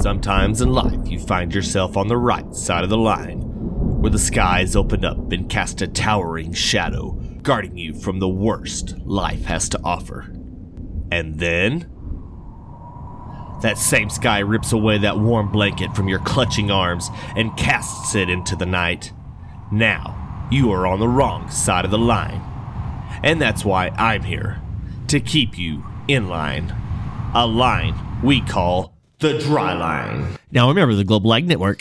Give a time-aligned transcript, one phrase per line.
[0.00, 3.40] Sometimes in life, you find yourself on the right side of the line,
[4.00, 7.10] where the skies open up and cast a towering shadow,
[7.42, 10.34] guarding you from the worst life has to offer.
[11.12, 11.90] And then.
[13.60, 18.30] That same sky rips away that warm blanket from your clutching arms and casts it
[18.30, 19.12] into the night.
[19.70, 22.40] Now, you are on the wrong side of the line.
[23.22, 24.62] And that's why I'm here
[25.08, 26.74] to keep you in line.
[27.34, 28.89] A line we call
[29.20, 30.38] the dry line.
[30.50, 31.80] Now remember the Global Ag Network.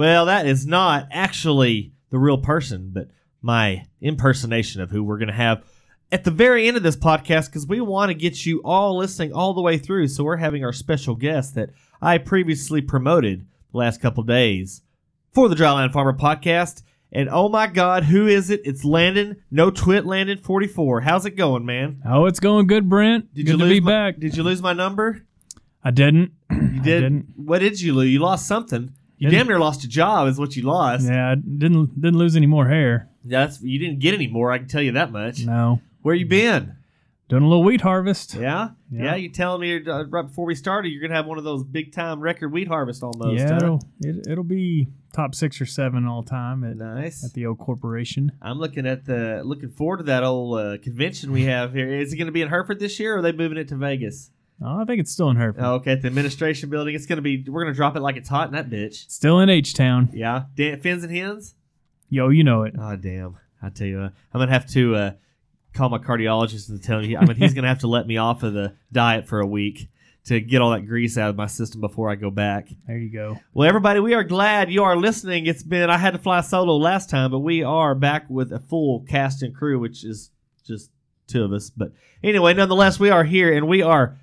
[0.00, 3.10] Well, that is not actually the real person, but
[3.42, 5.62] my impersonation of who we're going to have
[6.10, 9.34] at the very end of this podcast because we want to get you all listening
[9.34, 10.08] all the way through.
[10.08, 11.68] So we're having our special guest that
[12.00, 14.80] I previously promoted the last couple days
[15.34, 16.82] for the Dryland Farmer podcast.
[17.12, 18.62] And oh my God, who is it?
[18.64, 21.02] It's Landon, no twit Landon 44.
[21.02, 22.00] How's it going, man?
[22.06, 23.34] Oh, it's going good, Brent.
[23.34, 24.18] Did good you to lose be my, back.
[24.18, 25.26] Did you lose my number?
[25.84, 26.32] I didn't.
[26.50, 27.00] You did.
[27.02, 27.26] didn't.
[27.36, 28.08] What did you lose?
[28.08, 28.94] You lost something.
[29.20, 31.06] You Didn't- damn near lost a job, is what you lost.
[31.06, 33.08] Yeah, I didn't didn't lose any more hair.
[33.24, 34.50] That's you didn't get any more.
[34.50, 35.44] I can tell you that much.
[35.44, 36.76] No, Where you been?
[37.28, 38.34] doing a little wheat harvest.
[38.34, 39.04] Yeah, yeah.
[39.04, 39.14] Yeah.
[39.14, 41.92] you telling me uh, right before we started you're gonna have one of those big
[41.92, 43.38] time record wheat harvest almost.
[43.38, 43.56] yeah, huh?
[43.56, 47.22] it'll, it, it'll be top six or seven all time at, nice.
[47.24, 48.32] at the old corporation.
[48.42, 51.88] I'm looking at the looking forward to that old uh, convention we have here.
[51.92, 53.76] Is it going to be in Hereford this year, or are they moving it to
[53.76, 54.30] Vegas?
[54.62, 55.64] Oh, I think it's still in Hereford.
[55.64, 56.94] Oh, okay, at the administration building.
[56.94, 57.44] It's going to be.
[57.48, 59.10] We're going to drop it like it's hot in that bitch.
[59.10, 60.10] Still in H Town.
[60.12, 61.54] Yeah, Dan, fins and hens.
[62.08, 62.74] Yo, you know it.
[62.78, 63.36] Oh damn!
[63.62, 65.10] I tell you, what, I'm gonna have to uh,
[65.72, 67.16] call my cardiologist and tell him.
[67.16, 69.88] I mean, he's gonna have to let me off of the diet for a week
[70.26, 72.68] to get all that grease out of my system before I go back.
[72.86, 73.38] There you go.
[73.54, 75.46] Well, everybody, we are glad you are listening.
[75.46, 78.58] It's been I had to fly solo last time, but we are back with a
[78.58, 80.30] full cast and crew, which is
[80.66, 80.90] just
[81.26, 81.70] two of us.
[81.70, 81.92] But
[82.22, 84.19] anyway, nonetheless, we are here and we are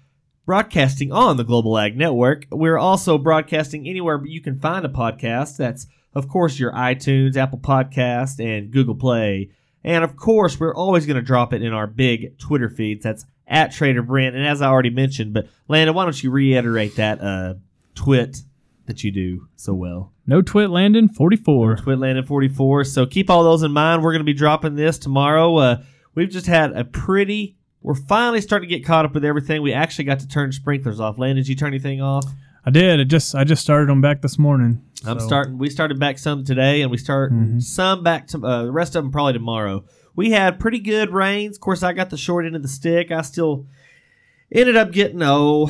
[0.48, 2.48] broadcasting on the Global Ag Network.
[2.50, 5.58] We're also broadcasting anywhere you can find a podcast.
[5.58, 9.52] That's of course your iTunes, Apple Podcast, and Google Play.
[9.84, 13.04] And of course, we're always going to drop it in our big Twitter feeds.
[13.04, 14.36] That's at Trader Brent.
[14.36, 17.56] And as I already mentioned, but Landon, why don't you reiterate that uh,
[17.94, 18.38] twit
[18.86, 20.14] that you do so well?
[20.26, 21.76] No twit Landon, 44.
[21.76, 22.86] Twit Landon 44.
[22.86, 24.02] So keep all those in mind.
[24.02, 25.56] We're going to be dropping this tomorrow.
[25.58, 25.84] Uh,
[26.16, 27.58] we've just had a pretty.
[27.88, 29.62] We're finally starting to get caught up with everything.
[29.62, 31.18] We actually got to turn sprinklers off.
[31.18, 32.26] Landon, did you turn anything off?
[32.66, 33.00] I did.
[33.00, 34.82] I just I just started them back this morning.
[35.06, 35.58] I'm So, starting.
[35.58, 37.64] We started back some today, and we start Mhm.
[37.64, 39.86] some back to uh, the rest of them probably tomorrow.
[40.18, 41.56] We had pretty good rains.
[41.56, 43.10] Of course, I got the short end of the stick.
[43.10, 43.66] I still
[44.52, 45.68] ended up getting oh,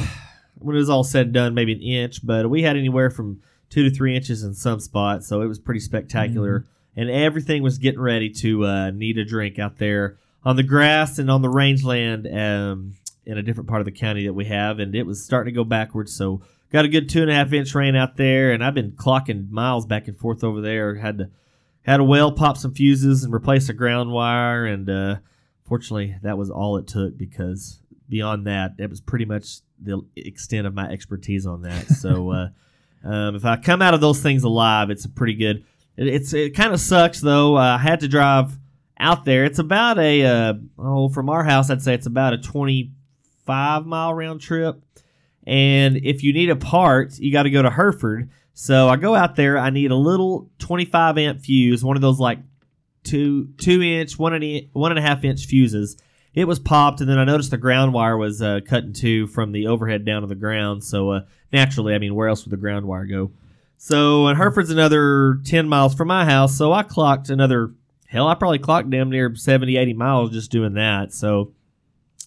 [0.58, 3.42] when it was all said and done, maybe an inch, but we had anywhere from
[3.70, 6.66] two to three inches in some spots, so it was pretty spectacular.
[6.96, 11.20] And everything was getting ready to uh, need a drink out there on the grass
[11.20, 12.94] and on the rangeland um,
[13.25, 15.58] in a different part of the county that we have, and it was starting to
[15.58, 16.16] go backwards.
[16.16, 18.92] So got a good two and a half inch rain out there, and I've been
[18.92, 20.96] clocking miles back and forth over there.
[20.96, 21.30] Had to
[21.84, 25.16] had a well pop some fuses and replace a ground wire, and uh,
[25.66, 30.68] fortunately that was all it took because beyond that, it was pretty much the extent
[30.68, 31.88] of my expertise on that.
[31.98, 32.50] So uh,
[33.04, 35.64] um, if I come out of those things alive, it's a pretty good.
[35.96, 37.58] It, it's it kind of sucks though.
[37.58, 38.58] Uh, I had to drive
[39.00, 39.46] out there.
[39.46, 42.91] It's about a uh, oh from our house, I'd say it's about a twenty
[43.46, 44.81] five mile round trip.
[45.46, 48.30] And if you need a part, you got to go to Hereford.
[48.53, 49.57] So I go out there.
[49.57, 52.40] I need a little 25 amp fuse, one of those like
[53.03, 55.96] two two inch, one and one and a half inch fuses.
[56.34, 59.25] It was popped, and then I noticed the ground wire was uh, cut in two
[59.28, 60.83] from the overhead down to the ground.
[60.83, 63.31] So uh, naturally, I mean, where else would the ground wire go?
[63.77, 66.57] So and Hereford's another 10 miles from my house.
[66.57, 67.74] So I clocked another
[68.07, 68.27] hell.
[68.27, 71.13] I probably clocked damn near 70, 80 miles just doing that.
[71.13, 71.54] So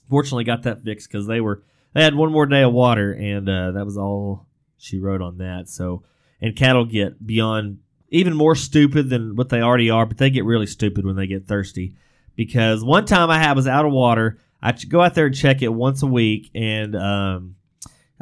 [0.09, 1.63] fortunately, got that fixed because they were
[1.93, 4.47] they had one more day of water, and uh, that was all
[4.79, 5.69] she wrote on that.
[5.69, 6.05] So,
[6.41, 7.79] and cattle get beyond
[8.11, 11.27] even more stupid than what they already are, but they get really stupid when they
[11.27, 11.95] get thirsty.
[12.37, 14.39] Because one time I had was out of water.
[14.63, 17.57] I go out there and check it once a week, and um,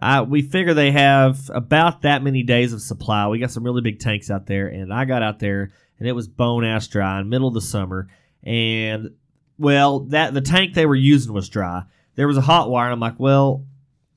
[0.00, 3.26] I we figure they have about that many days of supply.
[3.26, 6.12] We got some really big tanks out there, and I got out there, and it
[6.12, 8.08] was bone ass dry in middle of the summer,
[8.42, 9.10] and
[9.58, 11.82] well, that the tank they were using was dry.
[12.14, 13.64] There was a hot wire, and I'm like, well,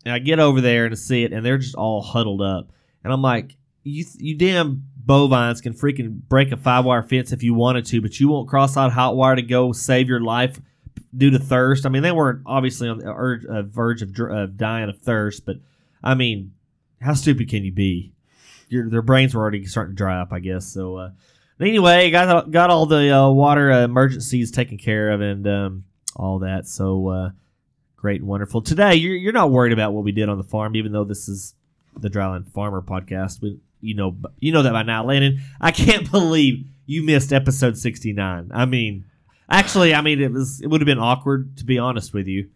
[0.06, 2.72] and I get over there and see it, and they're just all huddled up,
[3.04, 7.44] and I'm like, you you damn bovines can freaking break a five wire fence if
[7.44, 10.60] you wanted to, but you won't cross out hot wire to go save your life
[11.16, 11.86] due to thirst.
[11.86, 15.58] I mean, they weren't obviously on the uh, verge of, of dying of thirst, but
[16.04, 16.54] I mean,
[17.02, 18.14] how stupid can you be?
[18.70, 20.66] Your, their brains were already starting to dry up, I guess.
[20.68, 21.10] So uh,
[21.62, 25.84] anyway, got got all the uh, water uh, emergencies taken care of and um,
[26.16, 26.68] all that.
[26.68, 27.30] So uh,
[27.96, 28.62] great and wonderful.
[28.62, 31.28] Today, you're you're not worried about what we did on the farm, even though this
[31.28, 31.54] is
[31.98, 33.42] the Dryland Farmer podcast.
[33.42, 35.42] We you know you know that by now, Landon.
[35.60, 38.52] I can't believe you missed episode sixty nine.
[38.54, 39.06] I mean,
[39.50, 42.50] actually, I mean it was it would have been awkward to be honest with you,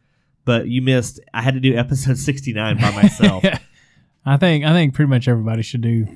[0.43, 1.19] but you missed.
[1.33, 3.43] I had to do episode sixty nine by myself.
[4.25, 6.07] I think I think pretty much everybody should do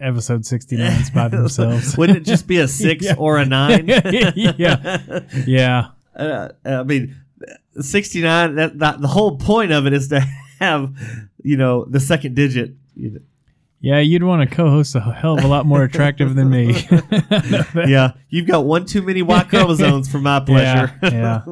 [0.00, 1.96] episode 69 by themselves.
[1.96, 3.14] Wouldn't it just be a six Yeah.
[3.18, 3.86] or a nine?
[3.88, 5.20] yeah.
[5.46, 5.86] Yeah.
[6.14, 7.16] uh, I mean,
[7.80, 10.20] 69, that, that, the whole point of it is to
[10.60, 10.94] have,
[11.42, 12.74] you know, the second digit.
[12.94, 13.20] You know.
[13.86, 16.74] Yeah, you'd want to co-host a hell of a lot more attractive than me.
[17.86, 20.92] Yeah, you've got one too many Y chromosomes for my pleasure.
[21.04, 21.42] Yeah,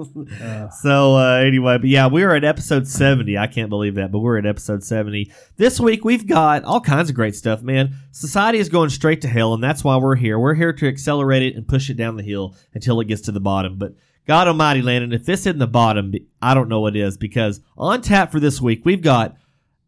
[0.43, 3.39] Uh, so, uh, anyway, but yeah, we are at episode 70.
[3.39, 5.31] I can't believe that, but we're at episode 70.
[5.59, 7.95] This week, we've got all kinds of great stuff, man.
[8.11, 10.37] Society is going straight to hell, and that's why we're here.
[10.37, 13.33] We're here to accelerate it and push it down the hill until it gets to
[13.33, 13.79] the bottom.
[13.79, 13.95] But
[14.27, 18.03] God Almighty, Landon, if this isn't the bottom, I don't know what is because on
[18.03, 19.37] tap for this week, we've got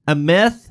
[0.06, 0.70] a meth.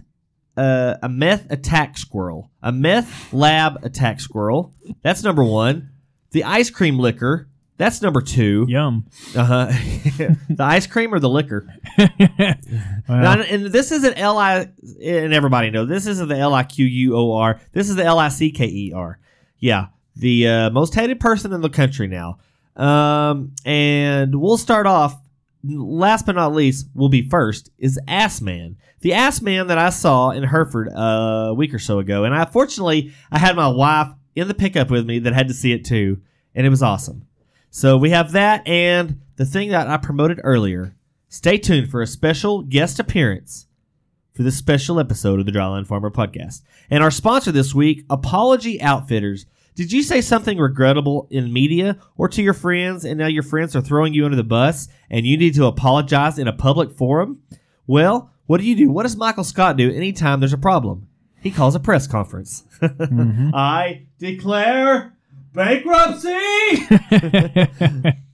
[0.58, 4.74] Uh, a meth attack squirrel, a meth lab attack squirrel.
[5.02, 5.90] That's number one.
[6.32, 7.50] The ice cream liquor.
[7.78, 8.66] That's number two.
[8.70, 9.06] yum.
[9.36, 9.66] Uh huh.
[10.50, 11.68] the ice cream or the liquor.
[11.98, 12.08] well,
[13.10, 14.70] Now, and this isn't L I,
[15.04, 17.60] and everybody know this isn't the L I Q U O R.
[17.74, 19.20] This is the L I C K E R.
[19.60, 22.38] Yeah, the uh, most hated person in the country now.
[22.78, 25.18] Um, and we'll start off.
[25.68, 29.90] Last but not least, will be first is Ass Man, the Ass Man that I
[29.90, 33.68] saw in Hereford uh, a week or so ago, and I fortunately I had my
[33.68, 36.22] wife in the pickup with me that had to see it too,
[36.54, 37.28] and it was awesome.
[37.70, 40.96] So we have that and the thing that I promoted earlier.
[41.28, 43.68] Stay tuned for a special guest appearance
[44.34, 46.62] for this special episode of the Dryland Farmer Podcast.
[46.90, 49.46] And our sponsor this week, Apology Outfitters.
[49.76, 53.76] Did you say something regrettable in media or to your friends, and now your friends
[53.76, 57.42] are throwing you under the bus and you need to apologize in a public forum?
[57.86, 58.90] Well, what do you do?
[58.90, 61.08] What does Michael Scott do anytime there's a problem?
[61.42, 62.64] He calls a press conference.
[62.82, 65.14] I declare
[65.54, 66.32] bankruptcy!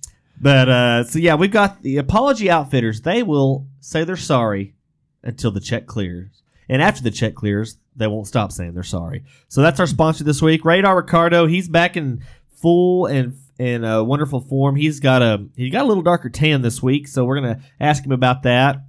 [0.42, 3.02] But uh, so yeah, we've got the apology outfitters.
[3.02, 4.74] They will say they're sorry
[5.22, 9.24] until the check clears, and after the check clears, they won't stop saying they're sorry.
[9.48, 11.46] So that's our sponsor this week, Radar Ricardo.
[11.46, 12.24] He's back in
[12.56, 14.76] full and in uh, wonderful form.
[14.76, 18.06] He's got a he got a little darker tan this week, so we're gonna ask
[18.06, 18.84] him about that.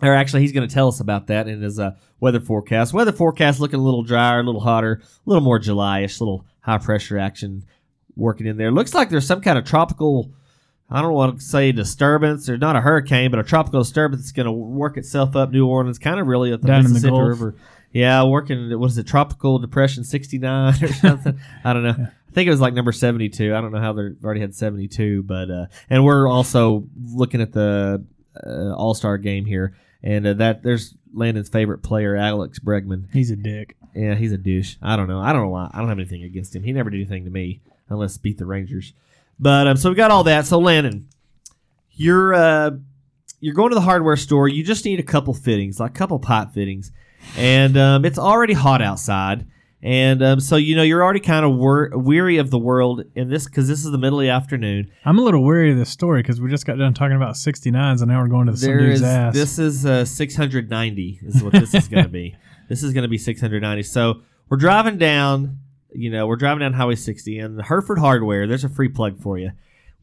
[0.00, 2.94] Or actually, he's going to tell us about that in his uh, weather forecast.
[2.94, 6.78] Weather forecast looking a little drier, a little hotter, a little more July-ish, little high
[6.78, 7.64] pressure action
[8.14, 8.70] working in there.
[8.70, 10.30] Looks like there's some kind of tropical
[10.90, 14.32] I don't want to say disturbance or not a hurricane, but a tropical disturbance that's
[14.32, 17.10] going to work itself up New Orleans, kind of really at the Down the Mississippi
[17.10, 17.28] Gulf.
[17.28, 17.54] River.
[17.92, 18.78] Yeah, working.
[18.78, 19.06] What is it?
[19.06, 21.40] Tropical Depression '69 or something?
[21.64, 21.96] I don't know.
[21.98, 23.54] I think it was like number 72.
[23.54, 27.52] I don't know how they've already had 72, but uh, and we're also looking at
[27.52, 28.04] the
[28.46, 33.10] uh, All Star game here, and uh, that there's Landon's favorite player, Alex Bregman.
[33.12, 33.76] He's a dick.
[33.94, 34.76] Yeah, he's a douche.
[34.82, 35.20] I don't know.
[35.20, 35.70] I don't know why.
[35.72, 36.62] I don't have anything against him.
[36.62, 38.92] He never did anything to me unless beat the Rangers.
[39.40, 40.46] But um, so we got all that.
[40.46, 41.08] So Landon,
[41.92, 42.70] you're uh,
[43.40, 44.48] you're going to the hardware store.
[44.48, 46.92] You just need a couple fittings, like a couple pipe fittings,
[47.36, 49.46] and um, it's already hot outside.
[49.80, 53.28] And um, so you know you're already kind of wor- weary of the world in
[53.28, 54.90] this because this is the middle of the afternoon.
[55.04, 58.00] I'm a little weary of this story because we just got done talking about 69s
[58.00, 59.34] and now we're going to some There is ass.
[59.34, 62.36] this is uh, 690 is what this is going to be.
[62.68, 63.82] This is going to be 690.
[63.84, 64.20] So
[64.50, 65.60] we're driving down,
[65.90, 68.46] you know, we're driving down Highway 60 and Hereford Hardware.
[68.46, 69.52] There's a free plug for you.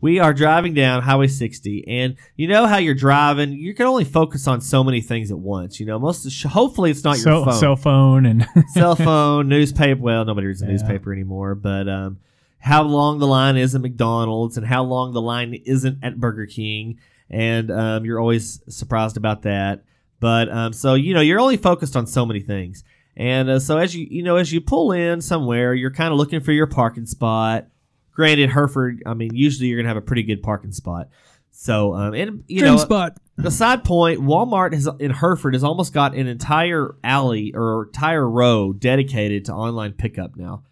[0.01, 3.53] We are driving down Highway 60, and you know how you're driving.
[3.53, 5.79] You can only focus on so many things at once.
[5.79, 8.95] You know, most of sh- hopefully it's not cell, your phone cell phone and cell
[8.95, 9.99] phone, newspaper.
[10.01, 10.73] Well, nobody reads the Yeah.
[10.73, 12.19] newspaper anymore, but um,
[12.59, 16.45] how long the line is at McDonald's and how long the line isn't at Burger
[16.45, 16.99] King,
[17.29, 19.83] and um, you're always surprised about that.
[20.19, 22.83] But um, so you know, you're only focused on so many things,
[23.15, 26.17] and uh, so as you you know, as you pull in somewhere, you're kind of
[26.19, 27.67] looking for your parking spot.
[28.15, 31.09] Granted, Hereford, I mean, usually you're gonna have a pretty good parking spot.
[31.51, 33.17] So, um, and you know, spot.
[33.37, 38.27] the side point, Walmart has in Hereford has almost got an entire alley or entire
[38.27, 40.63] row dedicated to online pickup now.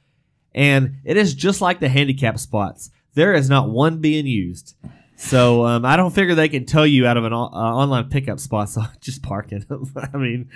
[0.55, 2.89] And it is just like the handicap spots.
[3.13, 4.75] There is not one being used.
[5.15, 8.09] So um, I don't figure they can tow you out of an o- uh, online
[8.09, 8.69] pickup spot.
[8.69, 9.65] So just parking.
[10.13, 10.49] I mean,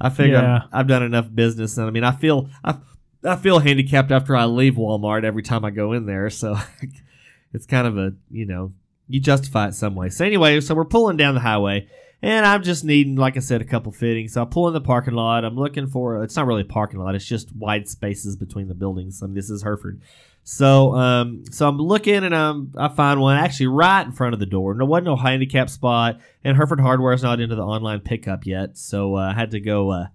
[0.00, 0.62] I figure Yeah.
[0.64, 2.76] I've, I've done enough business, and I mean, I feel I,
[3.24, 6.30] I feel handicapped after I leave Walmart every time I go in there.
[6.30, 6.56] So
[7.52, 8.72] it's kind of a you know
[9.08, 10.08] you justify it some way.
[10.10, 11.88] So anyway, so we're pulling down the highway.
[12.20, 14.32] And I'm just needing, like I said, a couple fittings.
[14.32, 15.44] So I pull in the parking lot.
[15.44, 16.24] I'm looking for.
[16.24, 17.14] It's not really a parking lot.
[17.14, 19.22] It's just wide spaces between the buildings.
[19.22, 20.00] I mean, this is Hereford.
[20.42, 24.40] So, um, so I'm looking and I'm I find one actually right in front of
[24.40, 24.74] the door.
[24.74, 28.76] There wasn't no handicap spot, and Hereford Hardware is not into the online pickup yet.
[28.76, 29.90] So uh, I had to go.
[29.90, 30.06] Uh,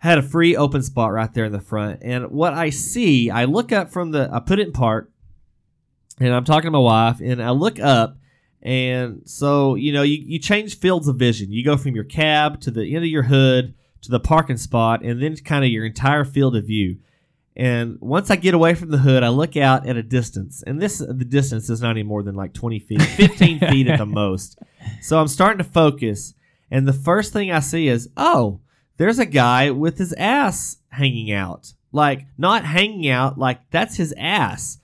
[0.00, 3.44] had a free open spot right there in the front, and what I see, I
[3.44, 4.28] look up from the.
[4.32, 5.10] I put it in park,
[6.18, 8.16] and I'm talking to my wife, and I look up,
[8.62, 11.52] and so you know you, you change fields of vision.
[11.52, 15.02] You go from your cab to the end of your hood to the parking spot,
[15.02, 16.98] and then kind of your entire field of view.
[17.54, 20.80] And once I get away from the hood, I look out at a distance, and
[20.80, 24.06] this the distance is not any more than like 20 feet, 15 feet at the
[24.06, 24.58] most.
[25.02, 26.32] So I'm starting to focus,
[26.70, 28.60] and the first thing I see is, oh,
[29.00, 34.12] there's a guy with his ass hanging out, like not hanging out, like that's his
[34.18, 34.76] ass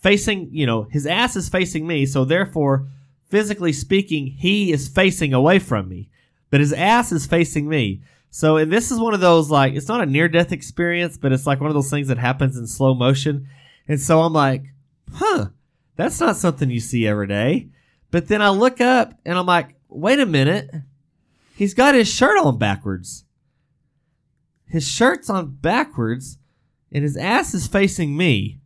[0.00, 0.48] facing.
[0.50, 2.88] You know, his ass is facing me, so therefore,
[3.28, 6.08] physically speaking, he is facing away from me,
[6.50, 8.02] but his ass is facing me.
[8.30, 11.30] So, and this is one of those like it's not a near death experience, but
[11.30, 13.46] it's like one of those things that happens in slow motion.
[13.86, 14.64] And so I'm like,
[15.12, 15.50] huh,
[15.94, 17.68] that's not something you see every day.
[18.10, 20.68] But then I look up and I'm like, wait a minute,
[21.54, 23.24] he's got his shirt on backwards.
[24.66, 26.38] His shirt's on backwards,
[26.90, 28.60] and his ass is facing me.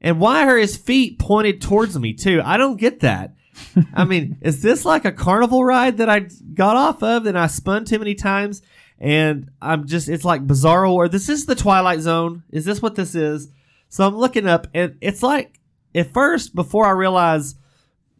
[0.00, 2.40] And why are his feet pointed towards me too?
[2.44, 3.34] I don't get that.
[3.94, 7.46] I mean, is this like a carnival ride that I got off of and I
[7.46, 8.62] spun too many times?
[8.98, 10.92] And I'm just, it's like bizarro.
[10.92, 12.44] Or this is the Twilight Zone.
[12.50, 13.48] Is this what this is?
[13.88, 15.60] So I'm looking up, and it's like,
[15.94, 17.56] at first, before I realize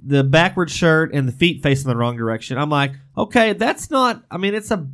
[0.04, 4.22] the backward shirt and the feet facing the wrong direction, I'm like, okay, that's not,
[4.30, 4.86] I mean, it's a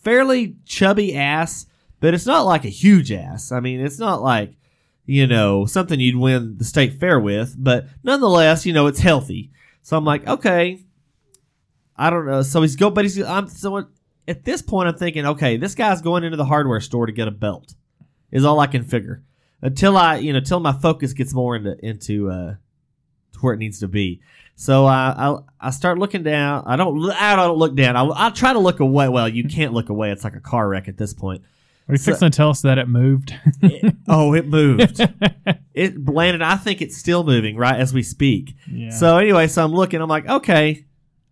[0.00, 1.66] fairly chubby ass,
[2.00, 3.52] but it's not like a huge ass.
[3.52, 4.54] I mean, it's not like,
[5.06, 9.50] you know, something you'd win the state fair with, but nonetheless, you know, it's healthy.
[9.82, 10.84] So I'm like, okay,
[11.96, 12.42] I don't know.
[12.42, 13.88] So he's go, but he's I'm so
[14.28, 17.28] at this point I'm thinking, okay, this guy's going into the hardware store to get
[17.28, 17.74] a belt.
[18.30, 19.24] Is all I can figure
[19.60, 22.54] until I, you know, till my focus gets more into into uh,
[23.40, 24.20] where it needs to be.
[24.60, 26.64] So I I, I start looking down.
[26.66, 27.96] I don't I don't look down.
[27.96, 29.08] I I try to look away.
[29.08, 30.10] Well, you can't look away.
[30.10, 31.40] It's like a car wreck at this point.
[31.88, 33.34] Are you So- fixing to tell us that it moved?
[33.62, 35.00] It- oh, it moved.
[35.74, 36.42] it landed.
[36.42, 38.54] I think it's still moving right as we speak.
[38.70, 38.90] yeah.
[38.90, 40.02] So anyway, so I'm looking.
[40.02, 40.84] I'm like, okay,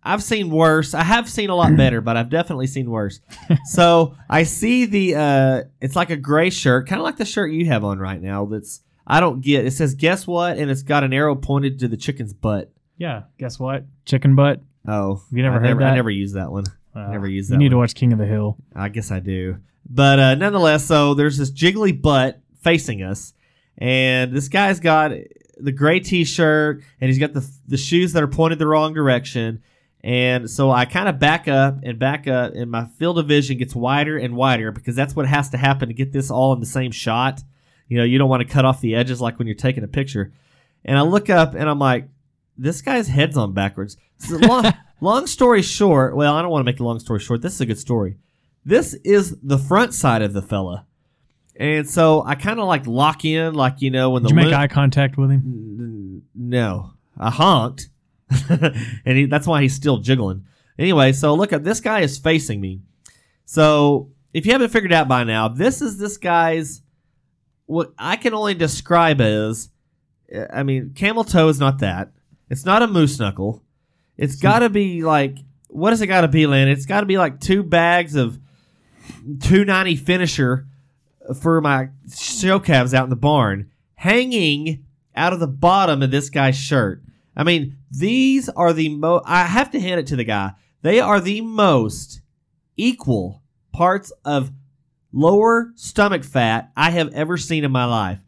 [0.03, 0.95] I've seen worse.
[0.95, 3.19] I have seen a lot better, but I've definitely seen worse.
[3.65, 5.15] so I see the.
[5.15, 8.19] uh It's like a gray shirt, kind of like the shirt you have on right
[8.21, 8.45] now.
[8.45, 9.67] That's I don't get.
[9.67, 12.71] It says guess what, and it's got an arrow pointed to the chicken's butt.
[12.99, 13.23] Yeah.
[13.39, 13.85] Guess what?
[14.05, 14.61] Chicken butt.
[14.87, 16.65] Oh, You never I heard never, I never used that one.
[16.95, 17.53] Uh, Never used that.
[17.53, 18.57] You that need to watch King of the Hill.
[18.75, 19.57] I guess I do.
[19.89, 23.33] But uh, nonetheless, so there's this jiggly butt facing us,
[23.77, 25.11] and this guy's got
[25.57, 29.61] the gray T-shirt, and he's got the the shoes that are pointed the wrong direction.
[30.01, 33.57] And so I kind of back up and back up, and my field of vision
[33.57, 36.59] gets wider and wider because that's what has to happen to get this all in
[36.59, 37.41] the same shot.
[37.87, 39.87] You know, you don't want to cut off the edges like when you're taking a
[39.87, 40.31] picture.
[40.85, 42.07] And I look up, and I'm like,
[42.59, 43.97] this guy's head's on backwards.
[44.17, 47.41] So long, long story short, well, I don't want to make a long story short.
[47.41, 48.17] This is a good story.
[48.65, 50.85] This is the front side of the fella.
[51.55, 54.47] And so I kind of like lock in, like, you know, when Did the you
[54.47, 56.23] make eye contact with him?
[56.35, 57.89] No, I honked,
[58.49, 60.45] and he, that's why he's still jiggling.
[60.77, 62.81] Anyway, so look at this guy is facing me.
[63.45, 66.81] So if you haven't figured out by now, this is this guy's
[67.65, 69.69] what I can only describe as.
[70.53, 72.11] I mean, camel toe is not that.
[72.49, 73.63] It's not a moose knuckle.
[74.17, 75.37] It's got to be like
[75.69, 76.67] what does it got to be, Lynn?
[76.67, 78.39] It's got to be like two bags of
[79.39, 80.67] two ninety finisher
[81.39, 86.29] for my show calves out in the barn, hanging out of the bottom of this
[86.29, 87.03] guy's shirt.
[87.35, 89.23] I mean, these are the most.
[89.27, 90.53] I have to hand it to the guy.
[90.81, 92.21] They are the most
[92.75, 94.51] equal parts of
[95.11, 98.19] lower stomach fat I have ever seen in my life,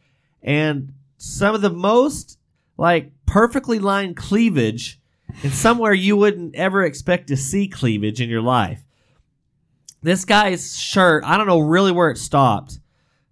[0.43, 2.37] and some of the most
[2.81, 5.00] like perfectly lined cleavage,
[5.43, 8.83] and somewhere you wouldn't ever expect to see cleavage in your life.
[10.01, 12.79] This guy's shirt, I don't know really where it stopped,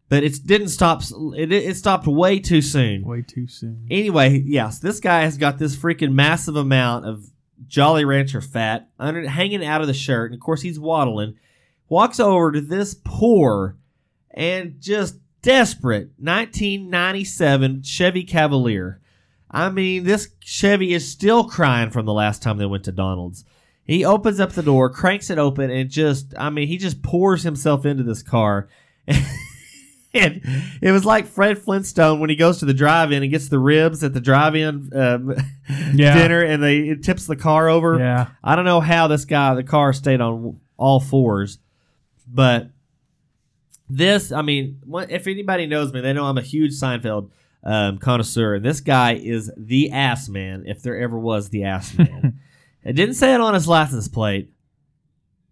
[0.08, 1.02] but it didn't stop.
[1.36, 3.04] It, it stopped way too soon.
[3.04, 3.88] Way too soon.
[3.90, 7.32] Anyway, yes, this guy has got this freaking massive amount of
[7.66, 11.40] Jolly Rancher fat under hanging out of the shirt, and of course he's waddling.
[11.88, 13.78] Walks over to this poor
[14.30, 19.02] and just desperate 1997 Chevy Cavalier,
[19.52, 23.46] I mean, this Chevy is still crying from the last time they went to Donald's.
[23.84, 27.42] He opens up the door, cranks it open, and just, I mean, he just pours
[27.42, 28.70] himself into this car.
[30.14, 30.42] and
[30.82, 34.04] it was like Fred Flintstone when he goes to the drive-in and gets the ribs
[34.04, 35.34] at the drive-in um,
[35.96, 36.16] Yeah.
[36.16, 37.98] dinner, and they it tips the car over.
[37.98, 38.28] Yeah.
[38.44, 41.58] I don't know how this guy, the car stayed on all fours,
[42.28, 42.70] but
[43.90, 44.80] this, I mean,
[45.10, 47.32] if anybody knows me, they know I'm a huge Seinfeld
[47.64, 51.98] um, connoisseur, and this guy is the ass man, if there ever was the ass
[51.98, 52.40] man.
[52.84, 54.52] it didn't say it on his license plate,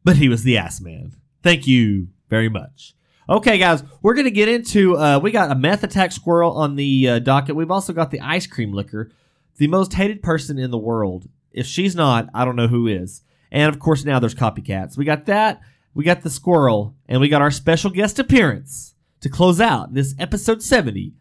[0.04, 1.16] but he was the ass man.
[1.44, 2.94] Thank you very much.
[3.30, 4.98] Okay, guys, we're gonna get into.
[4.98, 7.56] Uh, we got a meth attack squirrel on the uh, docket.
[7.56, 9.12] We've also got the ice cream liquor,
[9.58, 11.28] the most hated person in the world.
[11.52, 13.24] If she's not, I don't know who is.
[13.52, 14.98] And of course, now there's copycats.
[14.98, 15.60] We got that.
[15.94, 20.16] We got the squirrel, and we got our special guest appearance to close out this
[20.20, 21.14] episode 70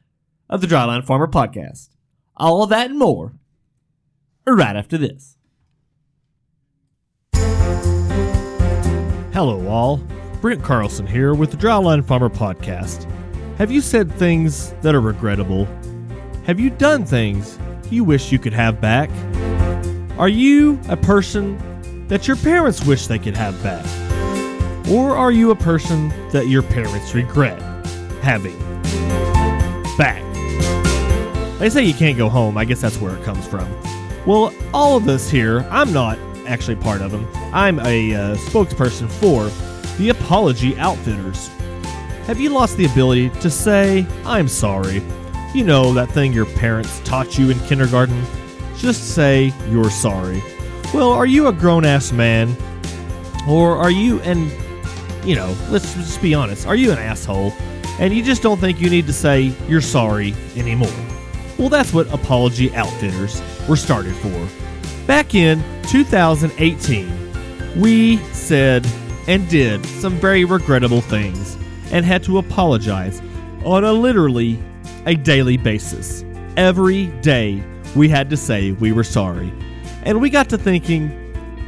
[0.48, 1.88] of the Dryland Farmer Podcast.
[2.36, 3.32] All of that and more
[4.46, 5.36] right after this.
[9.32, 10.00] Hello, all.
[10.40, 13.10] Brent Carlson here with the Dryland Farmer Podcast.
[13.58, 15.66] Have you said things that are regrettable?
[16.44, 17.58] Have you done things
[17.90, 19.10] you wish you could have back?
[20.18, 21.58] Are you a person
[22.08, 23.84] that your parents wish they could have back?
[24.88, 27.60] Or are you a person that your parents regret
[28.22, 28.58] having
[29.98, 30.25] back?
[31.66, 32.56] They say you can't go home.
[32.56, 33.68] I guess that's where it comes from.
[34.24, 37.26] Well, all of us here, I'm not actually part of them.
[37.52, 39.50] I'm a uh, spokesperson for
[39.98, 41.48] the Apology Outfitters.
[42.28, 45.02] Have you lost the ability to say, I'm sorry?
[45.56, 48.24] You know, that thing your parents taught you in kindergarten?
[48.76, 50.44] Just say, you're sorry.
[50.94, 52.56] Well, are you a grown ass man?
[53.48, 54.52] Or are you, and,
[55.26, 57.52] you know, let's just be honest, are you an asshole?
[57.98, 61.05] And you just don't think you need to say, you're sorry anymore?
[61.58, 64.48] Well, that's what Apology Outfitters were started for.
[65.06, 68.86] Back in 2018, we said
[69.26, 71.56] and did some very regrettable things
[71.90, 73.22] and had to apologize
[73.64, 74.62] on a literally
[75.06, 76.24] a daily basis.
[76.56, 77.62] Every day
[77.94, 79.52] we had to say we were sorry.
[80.02, 81.08] And we got to thinking,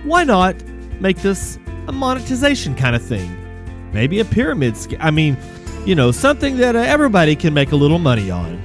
[0.05, 0.55] why not
[1.01, 3.35] make this a monetization kind of thing?
[3.93, 4.99] Maybe a pyramid scheme.
[5.01, 5.37] I mean,
[5.87, 8.63] you know, something that uh, everybody can make a little money on.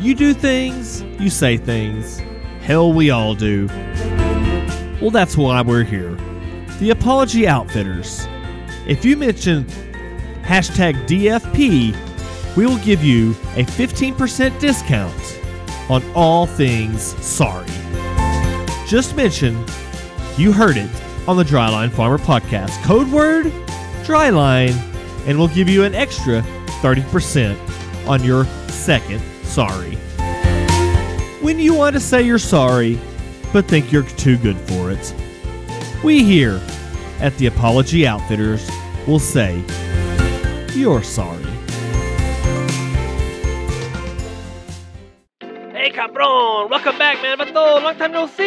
[0.00, 2.20] You do things, you say things.
[2.62, 3.66] Hell, we all do.
[4.98, 6.14] Well, that's why we're here.
[6.78, 8.26] The Apology Outfitters.
[8.86, 9.64] If you mention
[10.40, 11.94] hashtag DFP,
[12.56, 15.40] we will give you a 15% discount
[15.90, 17.68] on all things sorry.
[18.88, 19.66] Just mention
[20.38, 20.90] you heard it
[21.28, 22.82] on the Dryline Farmer Podcast.
[22.84, 23.52] Code word
[24.04, 24.72] Dryline,
[25.26, 26.40] and we'll give you an extra
[26.80, 29.96] 30% on your second sorry.
[31.42, 33.00] When you want to say you're sorry,
[33.52, 35.14] but think you're too good for it,
[36.04, 36.60] we here
[37.18, 38.70] at the Apology Outfitters
[39.08, 39.62] will say,
[40.72, 41.42] You're sorry.
[45.72, 46.70] Hey, cabron!
[46.70, 47.38] Welcome back, man.
[47.38, 48.39] Vato, long time no see.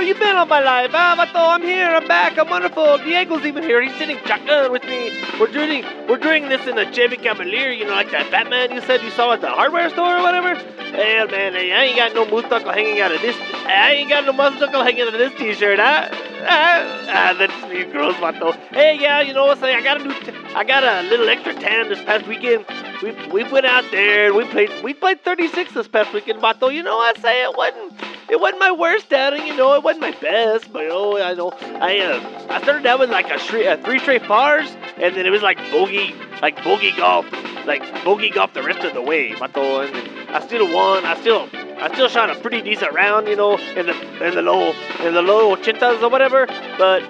[0.00, 0.92] Where you been all my life?
[0.94, 1.86] Ah, Vato, I'm here.
[1.86, 2.38] I'm back.
[2.38, 2.96] I'm wonderful.
[3.04, 3.82] Diego's even here.
[3.82, 5.12] He's sitting shotgun with me.
[5.38, 7.70] We're doing we're doing this in a Chevy Cavalier.
[7.70, 10.54] You know, like that Batman you said you saw at the hardware store or whatever.
[10.54, 13.36] Hell, man, hey, I ain't got no knuckle hanging out of this.
[13.52, 16.08] I ain't got no knuckle hanging out of this T-shirt, huh?
[16.48, 18.56] Ah, ah, that's me, gross, Vato.
[18.72, 19.60] Hey, yeah, you know what?
[19.60, 22.64] Say, I got a new, t- I got a little extra tan this past weekend.
[23.02, 26.72] We we went out there and we played we played 36 this past weekend, Vato.
[26.72, 27.42] You know I say?
[27.44, 27.94] It wasn't
[28.28, 29.74] it wasn't my worst outing, you know.
[29.74, 31.50] It wasn't my best, but oh, I know.
[31.80, 35.24] I uh, I started out with like a, shri- uh three straight pars, and then
[35.24, 37.26] it was like bogey, like bogey golf,
[37.66, 39.86] like bogey golf the rest of the way, Vato.
[39.88, 41.04] And I still won.
[41.06, 44.42] I still I still shot a pretty decent round, you know, in the in the
[44.42, 46.46] low in the low ochentas or whatever.
[46.76, 47.02] But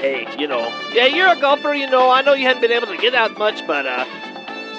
[0.00, 2.10] hey, you know, yeah, you're a golfer, you know.
[2.10, 4.04] I know you haven't been able to get out much, but uh,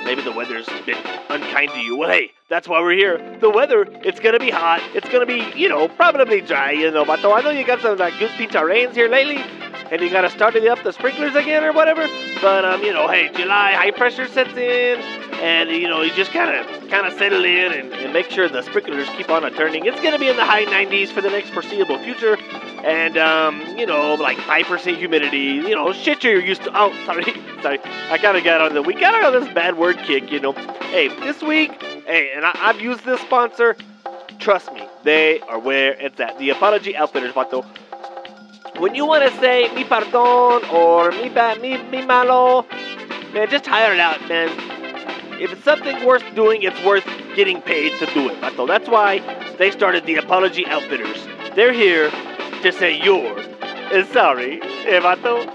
[0.05, 0.97] maybe the weather's been
[1.29, 1.97] unkind to you.
[1.97, 3.37] Well, hey, that's why we're here.
[3.41, 4.81] The weather, it's gonna be hot.
[4.93, 7.03] It's gonna be, you know, probably dry, you know.
[7.03, 9.37] But I know you got some like good pincha rains here lately,
[9.91, 12.07] and you gotta start up the sprinklers again or whatever.
[12.41, 14.99] But um, you know, hey, July high pressure sets in,
[15.41, 18.47] and you know, you just kind of kind of settle in and, and make sure
[18.47, 19.85] the sprinklers keep on a turning.
[19.85, 22.37] It's gonna be in the high 90s for the next foreseeable future,
[22.85, 25.39] and um, you know, like 5% humidity.
[25.39, 26.71] You know, shit you're used to.
[26.73, 27.23] Oh, sorry,
[27.61, 27.79] sorry.
[27.83, 30.31] I kind of got on the we got on this bad word kick.
[30.31, 31.71] You know, hey, this week,
[32.05, 33.75] hey, and I, I've used this sponsor.
[34.37, 36.37] Trust me, they are where it's at.
[36.37, 37.65] The Apology Outfitters, Vato.
[38.77, 42.67] When you want to say mi pardon or mi ba mi mi malo,
[43.33, 44.49] man, just hire it out, man.
[45.41, 48.67] If it's something worth doing, it's worth getting paid to do it, Vato.
[48.67, 49.19] That's why
[49.57, 51.25] they started the Apology Outfitters.
[51.55, 52.11] They're here
[52.63, 55.45] to say you're eh, sorry, eh, Vato.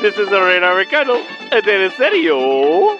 [0.00, 2.96] This is a Reina Ricardo, and then en serio.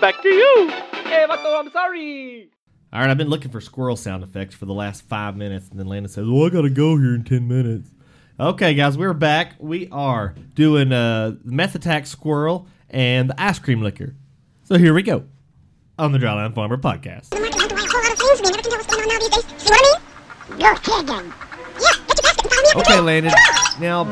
[0.00, 0.70] Back to you.
[1.04, 2.50] Hey, Vato, I'm sorry.
[2.92, 5.78] All right, I've been looking for squirrel sound effects for the last five minutes, and
[5.78, 7.90] then Landon says, "Well, I gotta go here in ten minutes."
[8.38, 9.54] Okay, guys, we're back.
[9.58, 14.14] We are doing uh, meth attack squirrel and the ice cream liquor.
[14.64, 15.24] So here we go
[15.98, 17.28] on the Dryland Farmer podcast.
[17.30, 18.40] the market, I have to buy a whole lot of things.
[18.40, 19.44] We never can tell what's going on now these days.
[19.62, 20.60] See what I mean?
[20.60, 21.32] You're kidding.
[21.80, 22.59] Yeah, get your basket and follow me.
[22.76, 23.32] Okay, Landon.
[23.80, 24.02] Now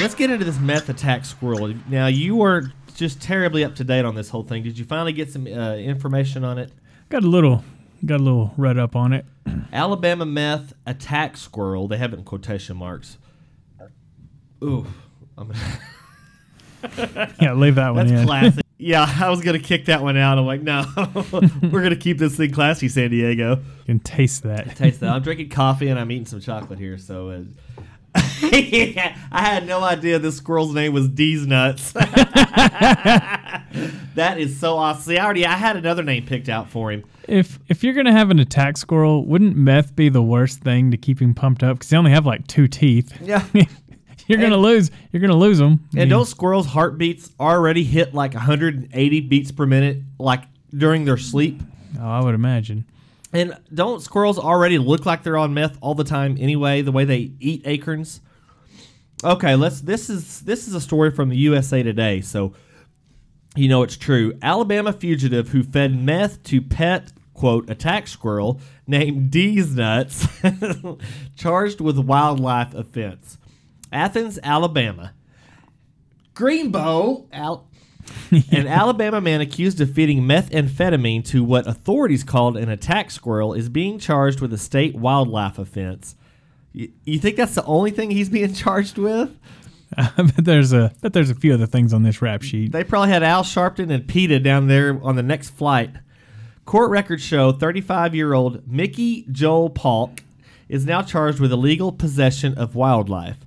[0.00, 1.74] let's get into this meth attack squirrel.
[1.88, 4.62] Now you were just terribly up to date on this whole thing.
[4.62, 6.70] Did you finally get some uh, information on it?
[7.08, 7.64] Got a little,
[8.04, 9.24] got a little read up on it.
[9.72, 11.88] Alabama meth attack squirrel.
[11.88, 13.18] They have it in quotation marks.
[14.62, 14.86] Ooh,
[15.36, 15.52] I'm
[17.40, 18.26] Yeah, leave that one That's in.
[18.26, 18.64] classic.
[18.78, 20.38] yeah, I was gonna kick that one out.
[20.38, 20.84] I'm like, no,
[21.70, 23.56] we're gonna keep this thing classy, San Diego.
[23.56, 24.76] You can taste that.
[24.76, 25.10] Taste that.
[25.10, 27.30] I'm drinking coffee and I'm eating some chocolate here, so.
[27.30, 27.42] Uh,
[29.32, 31.92] I had no idea this squirrel's name was Deez Nuts.
[34.14, 35.02] that is so awesome.
[35.02, 37.04] See, I already I had another name picked out for him.
[37.28, 40.96] If if you're gonna have an attack squirrel, wouldn't meth be the worst thing to
[40.96, 41.76] keep him pumped up?
[41.78, 43.12] Because they only have like two teeth.
[43.20, 43.44] Yeah.
[44.26, 44.90] you're gonna And- lose.
[45.12, 45.80] You're gonna lose them.
[45.96, 51.62] And don't squirrels' heartbeats already hit like 180 beats per minute, like during their sleep?
[52.00, 52.84] Oh, I would imagine.
[53.32, 57.04] And don't squirrels already look like they're on meth all the time anyway, the way
[57.04, 58.20] they eat acorns?
[59.24, 62.52] Okay, let's this is this is a story from the USA Today, so
[63.54, 64.34] you know it's true.
[64.42, 70.26] Alabama fugitive who fed meth to pet quote attack squirrel named Deez Nuts
[71.36, 73.38] charged with wildlife offense.
[73.92, 75.12] Athens, Alabama.
[76.34, 77.68] Greenbow, Al-
[78.50, 83.68] an Alabama man accused of feeding methamphetamine to what authorities called an attack squirrel is
[83.68, 86.16] being charged with a state wildlife offense.
[86.72, 89.36] You, you think that's the only thing he's being charged with?
[89.96, 92.72] I bet there's a bet there's a few other things on this rap sheet.
[92.72, 95.90] They probably had Al Sharpton and PETA down there on the next flight.
[96.64, 100.24] Court records show 35 year old Mickey Joel Paulk
[100.68, 103.45] is now charged with illegal possession of wildlife.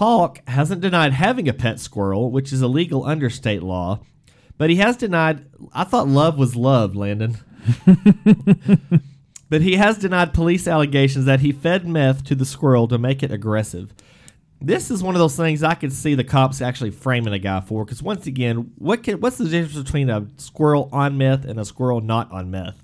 [0.00, 4.00] Paulk hasn't denied having a pet squirrel, which is illegal under state law,
[4.56, 5.44] but he has denied.
[5.74, 7.36] I thought love was love, Landon.
[9.50, 13.22] but he has denied police allegations that he fed meth to the squirrel to make
[13.22, 13.92] it aggressive.
[14.58, 17.60] This is one of those things I could see the cops actually framing a guy
[17.60, 17.84] for.
[17.84, 21.64] Because once again, what can, what's the difference between a squirrel on meth and a
[21.66, 22.82] squirrel not on meth?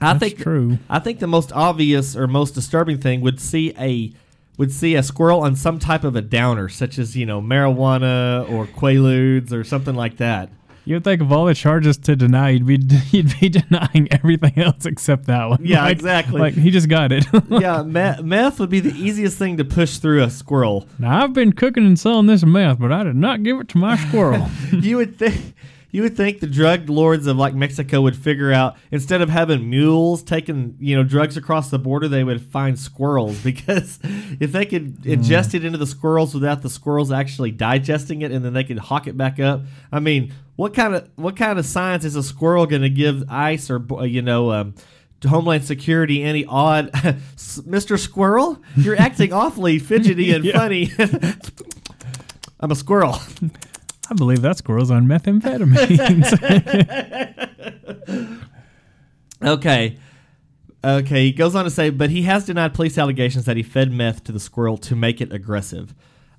[0.00, 0.78] I That's think true.
[0.88, 4.12] I think the most obvious or most disturbing thing would see a
[4.58, 8.48] would see a squirrel on some type of a downer, such as you know marijuana
[8.50, 10.50] or quaaludes or something like that.
[10.84, 12.76] You would think of all the charges to deny, you'd be
[13.10, 15.60] you'd be denying everything else except that one.
[15.62, 16.40] Yeah, Like- exactly.
[16.40, 17.26] Like he just got it.
[17.50, 20.86] yeah, me- meth would be the easiest thing to push through a squirrel.
[20.98, 23.78] now I've been cooking and selling this meth, but I did not give it to
[23.78, 24.48] my squirrel.
[24.72, 25.54] you would think
[25.90, 29.68] you would think the drug lords of like Mexico would figure out instead of having
[29.70, 33.98] mules taking you know drugs across the border, they would find squirrels because
[34.38, 38.44] if they could ingest it into the squirrels without the squirrels actually digesting it and
[38.44, 39.62] then they could hawk it back up.
[39.90, 43.24] I mean, what kind of what kind of science is a squirrel going to give
[43.28, 44.52] ICE or you know?
[44.52, 44.74] Um,
[45.26, 47.98] Homeland Security, any odd, Mr.
[47.98, 50.92] Squirrel, you're acting awfully fidgety and funny.
[52.60, 53.18] I'm a squirrel.
[54.10, 56.34] I believe that squirrel's on methamphetamines.
[59.42, 59.98] Okay.
[60.84, 63.92] Okay, he goes on to say, but he has denied police allegations that he fed
[63.92, 65.94] meth to the squirrel to make it aggressive.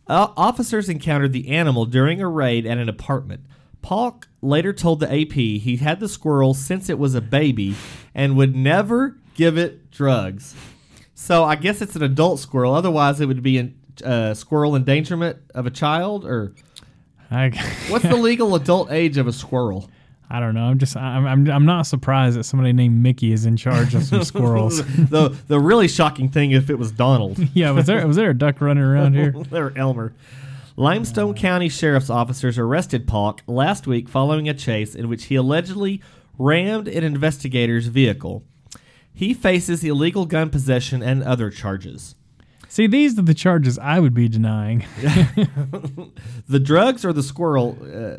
[0.08, 3.46] Uh, officers encountered the animal during a raid at an apartment.
[3.82, 7.76] Paulk later told the AP he had the squirrel since it was a baby
[8.16, 10.56] and would never give it drugs.
[11.14, 12.74] So I guess it's an adult squirrel.
[12.74, 13.72] Otherwise, it would be a
[14.06, 16.26] uh, squirrel endangerment of a child.
[16.26, 16.54] Or
[17.32, 17.50] I,
[17.90, 19.90] what's the legal adult age of a squirrel?
[20.32, 20.66] I don't know.
[20.66, 24.04] I'm just I'm, I'm I'm not surprised that somebody named Mickey is in charge of
[24.04, 24.78] some squirrels.
[24.78, 27.40] the the really shocking thing if it was Donald.
[27.54, 29.34] yeah, was there was there a duck running around here?
[29.52, 30.14] or Elmer.
[30.76, 31.34] Limestone uh.
[31.34, 36.02] County Sheriff's officers arrested Paulk last week following a chase in which he allegedly
[36.38, 38.44] rammed an investigator's vehicle.
[39.12, 42.16] He faces illegal gun possession and other charges.
[42.70, 44.86] See, these are the charges I would be denying.
[46.48, 48.18] The drugs or the squirrel uh,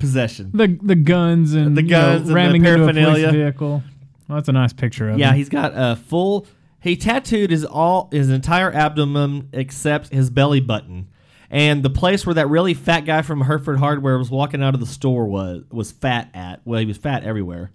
[0.00, 0.50] possession?
[0.52, 3.82] The the guns and The you guns know, and the ramming into a police vehicle.
[4.28, 5.36] Well, that's a nice picture of Yeah, him.
[5.36, 6.46] he's got a full.
[6.80, 11.08] He tattooed his all his entire abdomen except his belly button,
[11.50, 14.80] and the place where that really fat guy from Hereford Hardware was walking out of
[14.80, 16.60] the store was was fat at.
[16.64, 17.70] Well, he was fat everywhere.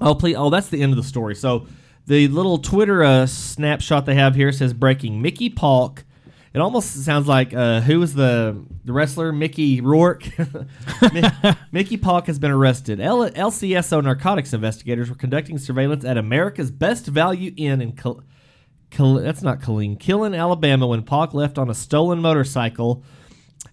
[0.00, 0.34] Oh, please.
[0.36, 1.34] Oh, that's the end of the story.
[1.34, 1.66] So
[2.06, 6.04] the little Twitter uh, snapshot they have here says breaking Mickey Paulk.
[6.52, 10.24] It almost sounds like uh, who was the the wrestler Mickey Rourke.
[11.72, 13.00] Mickey Paulk has been arrested.
[13.00, 18.24] L- LCSO narcotics investigators were conducting surveillance at America's Best Value Inn in Kil-
[18.90, 23.04] Kil- that's not Killeen, Killen, Alabama, when Paulk left on a stolen motorcycle.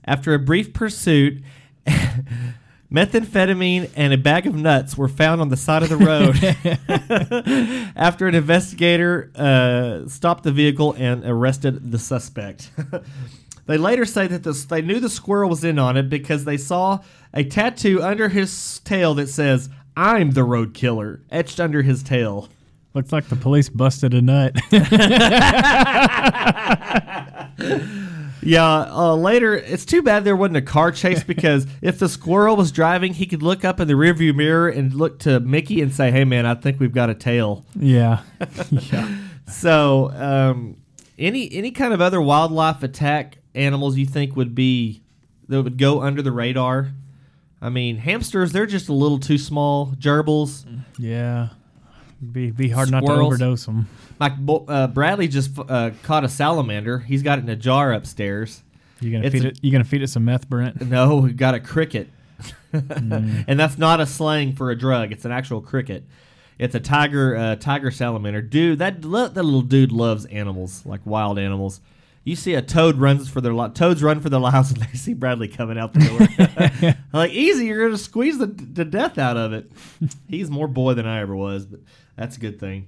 [0.06, 1.42] After a brief pursuit,
[2.92, 6.36] methamphetamine and a bag of nuts were found on the side of the road.
[7.96, 12.72] After an investigator uh, stopped the vehicle and arrested the suspect.
[13.66, 16.58] they later say that this, they knew the squirrel was in on it because they
[16.58, 17.00] saw
[17.34, 22.50] a tattoo under his tail that says, I'm the road killer, etched under his tail.
[22.94, 24.56] Looks like the police busted a nut.
[28.48, 32.56] Yeah, uh, later, it's too bad there wasn't a car chase because if the squirrel
[32.56, 35.94] was driving, he could look up in the rearview mirror and look to Mickey and
[35.94, 38.22] say, "Hey, man, I think we've got a tail." yeah.
[38.72, 39.18] yeah.
[39.52, 40.78] So, um,
[41.20, 45.02] any any kind of other wildlife attack animals you think would be
[45.50, 46.92] that would go under the radar?
[47.62, 49.88] I mean, hamsters they're just a little too small.
[50.00, 50.66] Gerbils,
[50.98, 51.50] Yeah.
[52.32, 53.28] Be be hard not to Squirrels.
[53.36, 53.88] overdose them.
[54.20, 57.00] like Bo- uh, Bradley just uh, caught a salamander.
[57.00, 58.64] He's got it in a jar upstairs.
[59.00, 59.60] You gonna It's feed a- it?
[59.62, 60.82] You gonna feed it some meth, Brent?
[60.82, 62.10] No, we got a cricket.
[62.74, 65.12] and that's not a slang for a drug.
[65.12, 66.06] It's an actual cricket.
[66.60, 68.42] It's a tiger uh, tiger salamander.
[68.42, 71.82] Dude, that lo- that little dude loves animals, like wild animals.
[72.24, 74.98] You see a toad runs for their li- toads run for their lives when they
[74.98, 76.00] see Bradley coming out the
[76.80, 76.96] door.
[77.14, 79.72] like easy, you're gonna squeeze the, the death out of it.
[80.28, 81.80] He's more boy than I ever was, but
[82.18, 82.88] that's a good thing.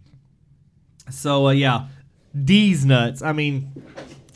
[1.12, 1.88] So uh, yeah,
[2.44, 3.22] D's nuts.
[3.22, 3.72] I mean,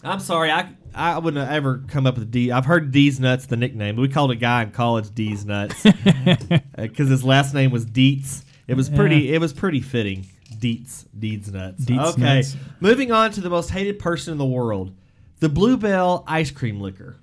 [0.03, 2.51] I'm sorry, I I wouldn't have ever come up with D.
[2.51, 3.95] I've heard D's nuts the nickname.
[3.95, 5.83] We called a guy in college D's nuts
[6.75, 8.45] because his last name was Dietz.
[8.67, 9.33] It was pretty.
[9.33, 10.25] It was pretty fitting.
[10.59, 11.83] Dietz, Deeds nuts.
[11.83, 12.55] Dietz okay, nuts.
[12.79, 14.95] moving on to the most hated person in the world,
[15.39, 17.17] the Bluebell ice cream liquor.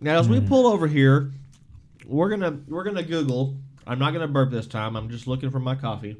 [0.00, 1.32] Now, as we pull over here,
[2.06, 3.56] we're gonna we're gonna Google.
[3.86, 4.96] I'm not gonna burp this time.
[4.96, 6.16] I'm just looking for my coffee.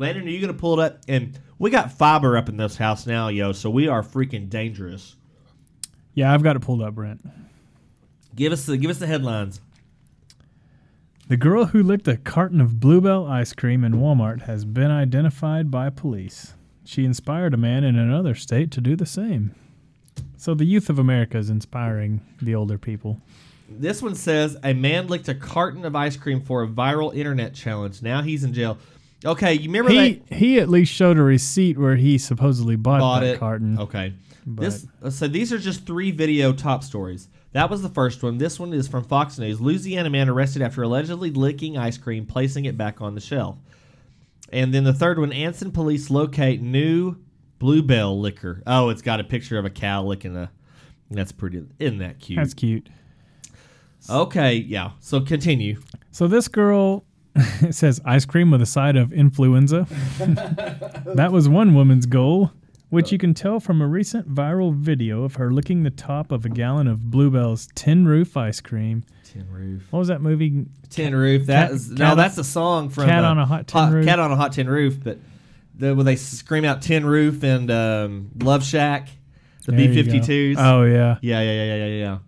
[0.00, 1.02] Landon, are you gonna pull it up?
[1.08, 3.52] And we got fiber up in this house now, yo.
[3.52, 5.14] So we are freaking dangerous.
[6.14, 7.20] Yeah, I've got it pulled up, Brent.
[8.34, 9.60] Give us the give us the headlines.
[11.28, 15.70] The girl who licked a carton of Bluebell ice cream in Walmart has been identified
[15.70, 16.54] by police.
[16.82, 19.54] She inspired a man in another state to do the same.
[20.38, 23.20] So the youth of America is inspiring the older people.
[23.68, 27.52] This one says a man licked a carton of ice cream for a viral internet
[27.52, 28.00] challenge.
[28.00, 28.78] Now he's in jail.
[29.24, 33.00] Okay, you remember He that he at least showed a receipt where he supposedly bought,
[33.00, 33.38] bought that it?
[33.38, 33.78] carton.
[33.78, 34.14] Okay.
[34.46, 37.28] But- This uh, so these are just three video top stories.
[37.52, 38.38] That was the first one.
[38.38, 39.60] This one is from Fox News.
[39.60, 43.58] Louisiana man arrested after allegedly licking ice cream, placing it back on the shelf.
[44.52, 47.16] And then the third one, Anson police locate new
[47.58, 48.62] Bluebell liquor.
[48.66, 50.50] Oh, it's got a picture of a cow licking a.
[51.10, 51.64] That's pretty.
[51.78, 52.38] Isn't that cute?
[52.38, 52.88] That's cute.
[54.08, 54.92] okay, yeah.
[55.00, 55.80] So continue.
[56.10, 57.04] So this girl
[57.62, 59.86] it says ice cream with a side of influenza.
[60.18, 62.50] that was one woman's goal,
[62.88, 66.44] which you can tell from a recent viral video of her licking the top of
[66.44, 69.04] a gallon of Bluebell's Tin Roof ice cream.
[69.24, 69.86] Tin roof.
[69.90, 70.66] What was that movie?
[70.88, 71.46] Tin roof.
[71.46, 73.92] That Cat- is cat no, that's a song from Cat uh, on a Hot Tin
[73.92, 74.04] Roof.
[74.04, 74.98] Cat on a hot tin roof.
[75.02, 75.18] But
[75.76, 79.08] the, when they scream out tin roof and um, Love Shack,
[79.66, 79.94] the B you go.
[79.94, 80.56] fifty twos.
[80.58, 82.18] Oh yeah, yeah, yeah, yeah, yeah, yeah, yeah.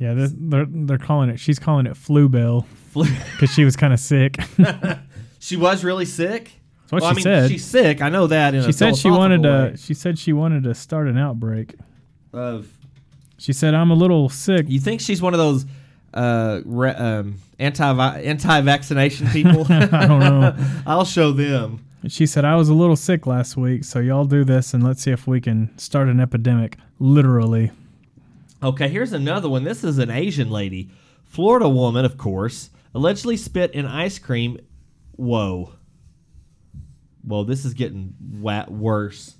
[0.00, 0.14] yeah.
[0.14, 1.38] This, they're they're calling it.
[1.38, 4.38] She's calling it Fluebell Flu- because she was kind of sick.
[5.40, 6.52] she was really sick.
[6.82, 7.50] That's what well, she I mean, said.
[7.50, 8.00] she's sick.
[8.00, 8.54] I know that.
[8.54, 9.76] In she said she wanted to.
[9.76, 11.74] She said she wanted to start an outbreak.
[12.32, 12.68] Of
[13.36, 15.66] She said, "I'm a little sick." you think she's one of those
[16.14, 19.66] uh, re, um, anti anti vaccination people?
[19.68, 20.54] I don't know.
[20.86, 21.84] I'll show them.
[22.06, 25.02] She said, I was a little sick last week, so y'all do this and let's
[25.02, 26.76] see if we can start an epidemic.
[26.98, 27.70] Literally.
[28.62, 29.64] Okay, here's another one.
[29.64, 30.90] This is an Asian lady.
[31.24, 34.58] Florida woman, of course, allegedly spit in ice cream.
[35.12, 35.72] Whoa.
[37.22, 39.36] Well, this is getting wa- worse.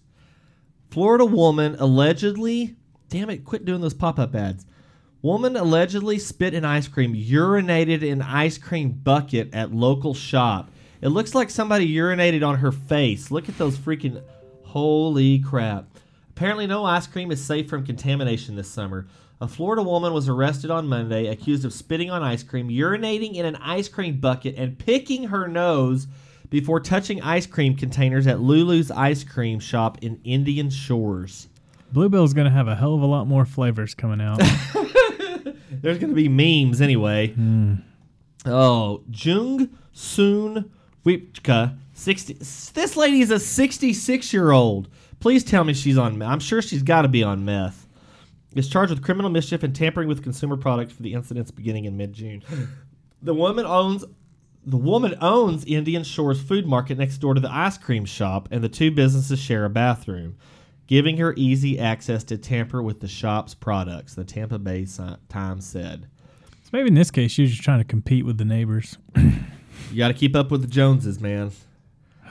[0.91, 2.77] Florida woman allegedly.
[3.09, 4.65] Damn it, quit doing those pop up ads.
[5.23, 10.71] Woman allegedly spit in ice cream, urinated in ice cream bucket at local shop.
[11.01, 13.31] It looks like somebody urinated on her face.
[13.31, 14.23] Look at those freaking.
[14.63, 15.94] Holy crap.
[16.37, 19.07] Apparently, no ice cream is safe from contamination this summer.
[19.41, 23.47] A Florida woman was arrested on Monday accused of spitting on ice cream, urinating in
[23.47, 26.09] an ice cream bucket, and picking her nose
[26.51, 31.47] before touching ice cream containers at Lulu's ice cream shop in Indian Shores.
[31.93, 34.41] Bluebell's going to have a hell of a lot more flavors coming out.
[35.71, 37.29] There's going to be memes anyway.
[37.29, 37.75] Hmm.
[38.45, 40.73] Oh, Jung Soon
[41.07, 42.35] Weepka, 60.
[42.75, 44.89] This lady is a 66 year old.
[45.25, 46.29] Please tell me she's on meth.
[46.29, 47.89] I'm sure she's got to be on meth.
[48.55, 51.97] Is charged with criminal mischief and tampering with consumer products for the incidents beginning in
[51.97, 52.43] mid June.
[53.23, 54.05] The woman owns
[54.67, 58.63] the woman owns Indian Shores Food Market next door to the ice cream shop, and
[58.63, 60.37] the two businesses share a bathroom,
[60.89, 64.13] giving her easy access to tamper with the shop's products.
[64.13, 64.87] The Tampa Bay
[65.31, 66.07] Times said.
[66.65, 68.99] So maybe in this case, she was just trying to compete with the neighbors.
[69.17, 71.51] You got to keep up with the Joneses, man.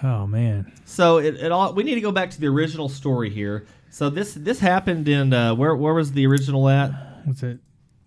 [0.04, 3.30] Oh man, So it, it all we need to go back to the original story
[3.30, 3.66] here.
[3.90, 6.92] So this this happened in uh, where where was the original at?
[7.26, 7.60] what's it?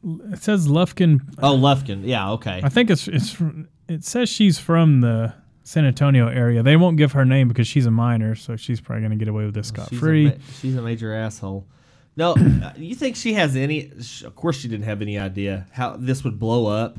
[0.05, 1.21] It says Lufkin.
[1.43, 2.03] Oh, Lufkin.
[2.05, 2.61] Yeah, okay.
[2.63, 3.33] I think it's it's.
[3.33, 5.33] From, it says she's from the
[5.63, 6.63] San Antonio area.
[6.63, 9.47] They won't give her name because she's a minor, so she's probably gonna get away
[9.47, 10.27] with this scot She's free.
[10.29, 11.67] A, she's a major asshole.
[12.17, 12.35] No,
[12.77, 13.91] you think she has any?
[14.25, 16.99] Of course, she didn't have any idea how this would blow up.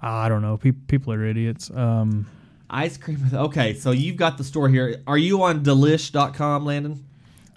[0.00, 0.56] I don't know.
[0.56, 1.70] Pe- people are idiots.
[1.70, 2.26] Um,
[2.72, 3.18] Ice cream.
[3.32, 5.02] Okay, so you've got the store here.
[5.06, 7.04] Are you on Delish.com, Landon?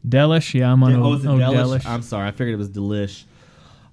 [0.07, 0.93] Delish, yeah, I'm on.
[0.93, 1.79] oh, oh, is it oh, Delish?
[1.81, 1.85] Delish.
[1.85, 3.23] I'm sorry, I figured it was Delish.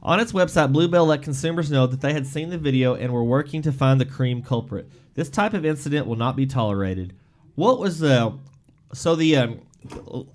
[0.03, 3.13] On its website, Blue Bell let consumers know that they had seen the video and
[3.13, 4.91] were working to find the cream culprit.
[5.15, 7.15] This type of incident will not be tolerated.
[7.55, 8.37] What was the
[8.93, 9.61] so the um,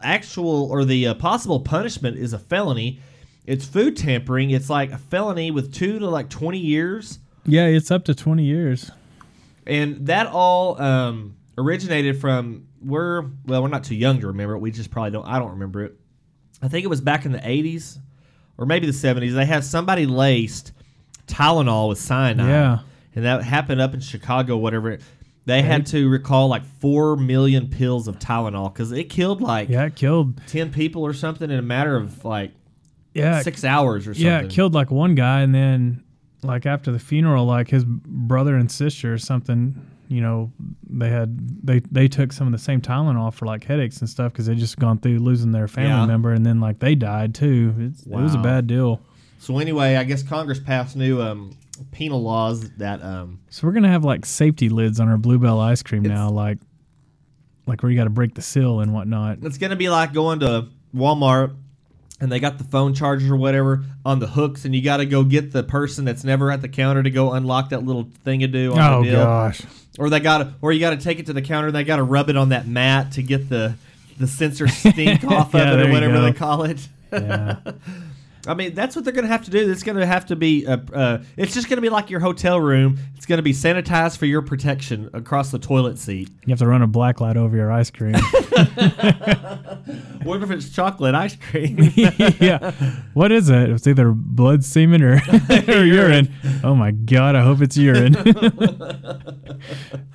[0.02, 3.02] actual or the uh, possible punishment is a felony.
[3.46, 4.52] It's food tampering.
[4.52, 8.44] It's like a felony with two to like twenty years, Yeah, it's up to 20
[8.44, 8.92] years.
[9.68, 14.60] And that all um, originated from we're well we're not too young to remember it.
[14.60, 15.26] We just probably don't.
[15.28, 15.96] I don't remember it.
[16.62, 18.00] I think it was back in the eighties
[18.58, 19.34] or maybe the seventies.
[19.34, 20.72] They had somebody laced
[21.28, 22.48] Tylenol with cyanide.
[22.50, 22.80] Yeah.
[23.16, 24.58] and that happened up in Chicago.
[24.58, 24.98] Whatever.
[25.46, 29.86] They had to recall like four million pills of Tylenol because it killed like Yeah,
[29.86, 30.42] it killed.
[30.48, 32.52] ten people or something in a matter of like
[33.14, 34.26] Yeah, six hours or something.
[34.26, 36.04] yeah, it killed like one guy, and then
[36.44, 39.76] like after the funeral, like his brother and sister or something.
[40.10, 40.52] You know,
[40.90, 44.32] they had they they took some of the same Tylenol for like headaches and stuff
[44.32, 46.06] because they just gone through losing their family Yeah.
[46.06, 47.76] member, and then like they died too.
[47.78, 49.02] It's, It was a bad deal.
[49.40, 51.52] So anyway, I guess Congress passed new um,
[51.92, 55.60] penal laws that um, So we're gonna have like safety lids on our Blue Bell
[55.60, 56.58] ice cream now, like
[57.66, 59.40] like where you got to break the seal and whatnot.
[59.42, 61.54] It's gonna be like going to Walmart
[62.20, 65.06] and they got the phone chargers or whatever on the hooks, and you got to
[65.06, 68.40] go get the person that's never at the counter to go unlock that little thing
[68.42, 69.24] to do on Oh the deal.
[69.24, 69.62] gosh,
[70.00, 71.98] Or they got or you got to take it to the counter and they got
[71.98, 73.76] to rub it on that mat to get the
[74.20, 76.88] the sensor stink off Yeah, of it or whatever they call it.
[77.14, 77.58] yeah.
[78.48, 79.70] I mean, that's what they're going to have to do.
[79.70, 80.66] It's going to have to be.
[80.66, 82.98] Uh, uh, it's just going to be like your hotel room.
[83.16, 86.30] It's going to be sanitized for your protection across the toilet seat.
[86.46, 88.16] You have to run a black light over your ice cream.
[90.28, 91.78] What if it's chocolate ice cream?
[91.96, 92.74] yeah.
[93.14, 93.70] What is it?
[93.70, 95.22] It's either blood, semen, or,
[95.70, 96.34] or urine.
[96.66, 97.36] Oh my god!
[97.38, 98.12] I hope it's urine.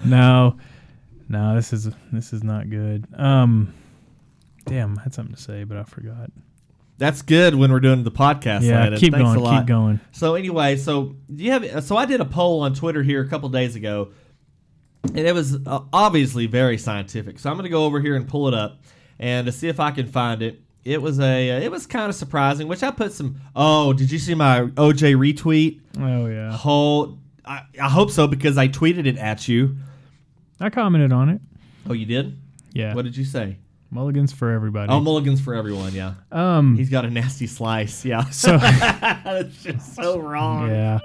[0.04, 0.58] no,
[1.30, 1.54] no.
[1.56, 3.06] This is this is not good.
[3.16, 3.72] Um,
[4.66, 6.30] damn, I had something to say, but I forgot.
[7.02, 8.62] That's good when we're doing the podcast.
[8.62, 9.00] yeah, Landon.
[9.00, 9.58] keep Thanks going.
[9.58, 10.00] Keep going.
[10.12, 11.82] So anyway, so do you have?
[11.82, 14.12] So I did a poll on Twitter here a couple days ago,
[15.08, 17.40] and it was uh, obviously very scientific.
[17.40, 18.84] So I'm going to go over here and pull it up
[19.18, 20.60] and to see if I can find it.
[20.84, 21.50] It was a.
[21.50, 23.40] uh, It was kind of surprising, which I put some.
[23.56, 25.80] Oh, did you see my OJ retweet?
[25.98, 27.18] Oh yeah, Whole.
[27.44, 29.76] I, I hope so because I tweeted it at you.
[30.60, 31.40] I commented on it.
[31.90, 32.38] Oh, you did?
[32.72, 33.58] Yeah, What did you say?
[33.92, 34.90] Mulligans for everybody.
[34.90, 35.92] Oh, mulligans for everyone.
[35.94, 38.04] Yeah, um, he's got a nasty slice.
[38.04, 40.70] Yeah, so that's just so wrong.
[40.70, 40.98] yeah.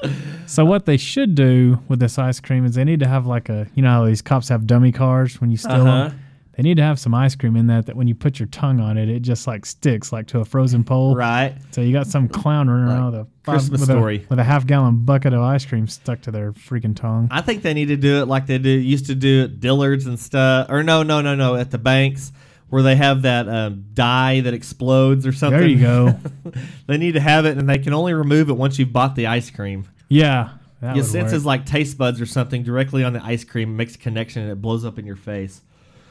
[0.47, 3.49] So what they should do with this ice cream is they need to have like
[3.49, 6.07] a you know how these cops have dummy cars when you steal Uh-huh.
[6.09, 6.19] them.
[6.55, 8.79] They need to have some ice cream in that that when you put your tongue
[8.79, 11.15] on it, it just like sticks like to a frozen pole.
[11.15, 11.55] Right.
[11.69, 14.23] So you got some clown running around with a Christmas with story.
[14.25, 17.27] a, with a half gallon bucket of ice cream stuck to their freaking tongue.
[17.29, 20.07] I think they need to do it like they do used to do at Dillard's
[20.07, 20.65] and stuff.
[20.71, 22.31] Or no, no, no, no, at the banks
[22.69, 25.59] where they have that um, dye that explodes or something.
[25.59, 26.19] There you go.
[26.87, 29.27] they need to have it, and they can only remove it once you've bought the
[29.27, 29.85] ice cream.
[30.09, 30.51] Yeah,
[30.81, 33.97] that would senses like taste buds or something directly on the ice cream, makes a
[33.97, 35.61] connection, and it blows up in your face.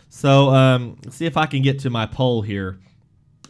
[0.08, 2.78] So, um, see if I can get to my poll here.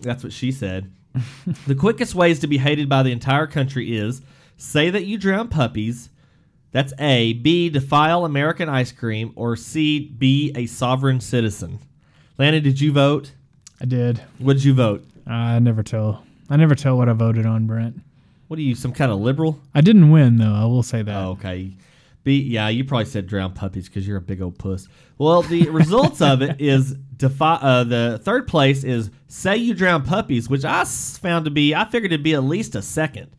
[0.00, 0.92] That's what she said.
[1.66, 4.22] the quickest ways to be hated by the entire country is
[4.57, 6.11] say that you drown puppies.
[6.72, 7.32] That's A.
[7.34, 7.70] B.
[7.70, 9.32] Defile American ice cream.
[9.36, 10.00] Or C.
[10.00, 11.78] Be a sovereign citizen.
[12.39, 13.32] Landon, did you vote?
[13.80, 14.20] I did.
[14.39, 15.05] What did you vote?
[15.26, 16.24] I never tell.
[16.49, 18.01] I never tell what I voted on, Brent.
[18.49, 19.59] What are you, some kind of liberal?
[19.74, 20.55] I didn't win though.
[20.55, 21.16] I will say that.
[21.16, 21.74] Oh, okay.
[22.22, 24.89] B, yeah, you probably said drown puppies because you're a big old puss.
[25.16, 30.05] Well, the results of it is defi- uh, the third place is say you drown
[30.05, 33.30] puppies, which I found to be I figured it'd be at least a second.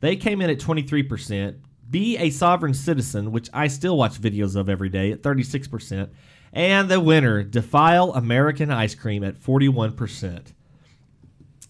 [0.00, 1.56] They came in at 23%.
[1.90, 6.08] Be a Sovereign Citizen, which I still watch videos of every day at 36%.
[6.52, 10.52] And the winner, Defile American Ice Cream at 41%.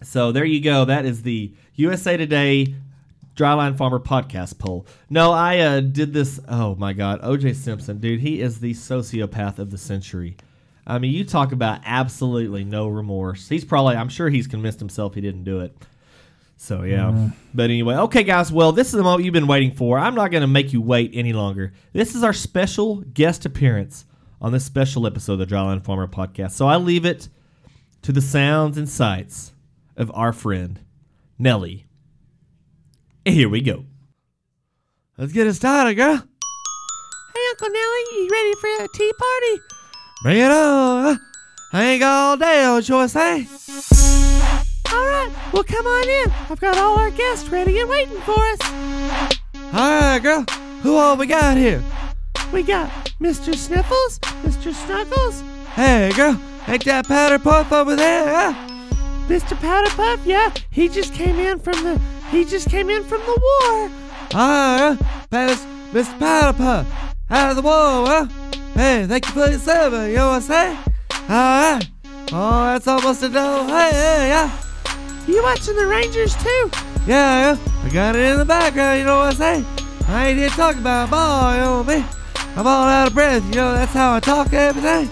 [0.02, 0.86] So there you go.
[0.86, 2.74] That is the USA Today
[3.36, 4.86] Dryline Farmer podcast poll.
[5.10, 6.40] No, I uh, did this.
[6.48, 7.20] Oh my God.
[7.22, 10.36] OJ Simpson, dude, he is the sociopath of the century.
[10.86, 13.48] I mean, you talk about absolutely no remorse.
[13.48, 15.76] He's probably, I'm sure he's convinced himself he didn't do it.
[16.56, 17.30] So yeah.
[17.54, 18.52] But anyway, okay, guys.
[18.52, 19.98] Well, this is the moment you've been waiting for.
[19.98, 21.72] I'm not going to make you wait any longer.
[21.94, 24.04] This is our special guest appearance
[24.40, 26.52] on this special episode of the Dryland Farmer podcast.
[26.52, 27.28] So I leave it
[28.02, 29.52] to the sounds and sights
[29.96, 30.80] of our friend
[31.38, 31.86] Nellie.
[33.26, 33.84] And here we go.
[35.18, 36.16] Let's get it started, girl.
[36.16, 39.62] Hey, Uncle Nelly, you ready for a tea party?
[40.22, 41.20] Bring it on.
[41.72, 43.44] I ain't got all day, old choice, eh?
[44.92, 46.32] All right, well, come on in.
[46.50, 48.58] I've got all our guests ready and waiting for us.
[49.72, 50.44] All right, girl.
[50.82, 51.82] Who all we got here?
[52.52, 52.90] We got
[53.20, 53.54] Mr.
[53.54, 54.74] Sniffles, Mr.
[54.74, 55.42] Snuggles,
[55.74, 56.40] Hey, girl.
[56.66, 58.52] Ain't that powder puff over there, huh?
[59.28, 59.58] Mr.
[59.60, 60.26] Powder Puff.
[60.26, 63.90] Yeah, he just came in from the he just came in from the war.
[64.34, 64.98] All right,
[65.30, 66.18] pass Mr.
[66.18, 68.26] Powder Puff out of the war, huh?
[68.74, 70.76] Hey, thank you for your service, you know what saying?
[71.28, 71.88] All right.
[72.32, 73.66] Oh, that's almost a no.
[73.68, 74.50] Hey, yeah.
[75.28, 76.70] You watching the Rangers too?
[77.06, 77.58] Yeah, yeah.
[77.84, 79.66] I got it in the background, you know what I'm saying?
[80.08, 82.19] I ain't here talking about ball, you know what I mean?
[82.60, 85.08] I'm all out of breath, you know, that's how I talk every day.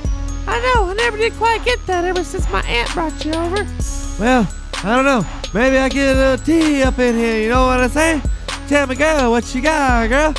[0.47, 0.91] I know.
[0.91, 3.67] I never did quite get that ever since my aunt brought you over.
[4.21, 4.47] Well,
[4.85, 5.25] I don't know.
[5.55, 8.21] Maybe I get a little tea up in here, you know what I'm saying?
[8.69, 10.35] Tell me, girl, what you got, girl?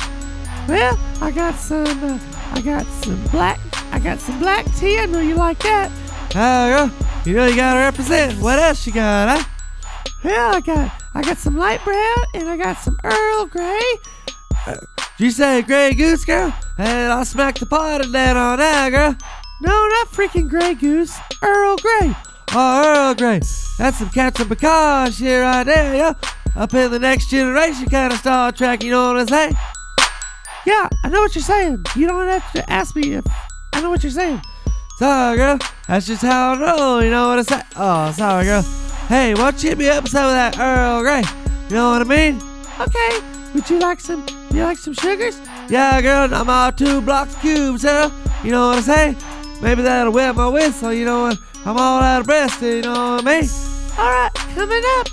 [0.68, 1.84] Well, I got some.
[1.84, 2.16] Uh,
[2.52, 3.58] I got some black.
[3.92, 5.00] I got some black tea.
[5.00, 5.90] I know you like that.
[6.36, 8.40] Ah, girl, you know you gotta represent.
[8.40, 9.48] What else you got, huh?
[10.22, 11.02] Well, I got.
[11.14, 13.80] I got some light brown and I got some Earl Grey.
[14.66, 14.78] Did
[15.26, 16.54] you say Grey Goose, girl?
[16.78, 18.58] And I'll smack the pot of that on
[18.90, 19.16] girl.
[19.60, 21.18] No, not freaking Grey Goose.
[21.42, 22.14] Earl Grey.
[22.52, 23.40] Oh, Earl Grey.
[23.78, 26.14] That's some Captain Picard shit right there, yo.
[26.56, 29.54] Up in the next generation kind of Star Trek, you know what I'm saying?
[30.64, 31.84] Yeah, I know what you're saying.
[31.94, 33.26] You don't have to ask me if
[33.74, 34.40] I know what you're saying.
[34.98, 35.58] Sorry, girl.
[35.86, 37.64] That's just how I roll, you know what I'm saying?
[37.76, 38.62] Oh, sorry, girl.
[39.08, 41.22] Hey, why don't you hit me up with some of that Earl Grey?
[41.68, 42.40] You know what I mean?
[42.80, 43.20] Okay.
[43.54, 44.24] Would you like some?
[44.52, 45.40] You like some sugars?
[45.68, 48.10] Yeah, girl, I'm all two blocks cubes, huh?
[48.42, 49.16] You know what I'm saying?
[49.62, 51.38] Maybe that'll wet my whistle, you know what?
[51.64, 53.50] I'm all out of breath, you know what I mean?
[53.98, 55.08] All right, coming up.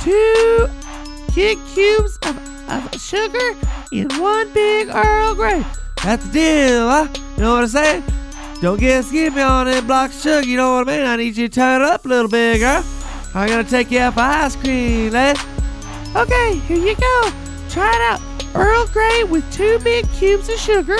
[0.00, 0.68] Two
[1.34, 3.56] big cubes of, of sugar
[3.90, 5.64] in one big Earl Grey.
[6.04, 7.08] That's the deal, huh?
[7.36, 8.04] You know what I'm saying?
[8.60, 11.06] Don't get skippy on that block sugar, you know what I mean?
[11.06, 12.84] I need you to turn it up a little bit, girl.
[13.34, 15.34] I'm gonna take you out for ice cream, eh?
[16.14, 17.32] Okay, here you go.
[17.68, 18.31] Try it out.
[18.54, 20.96] Earl Grey with two big cubes of sugar,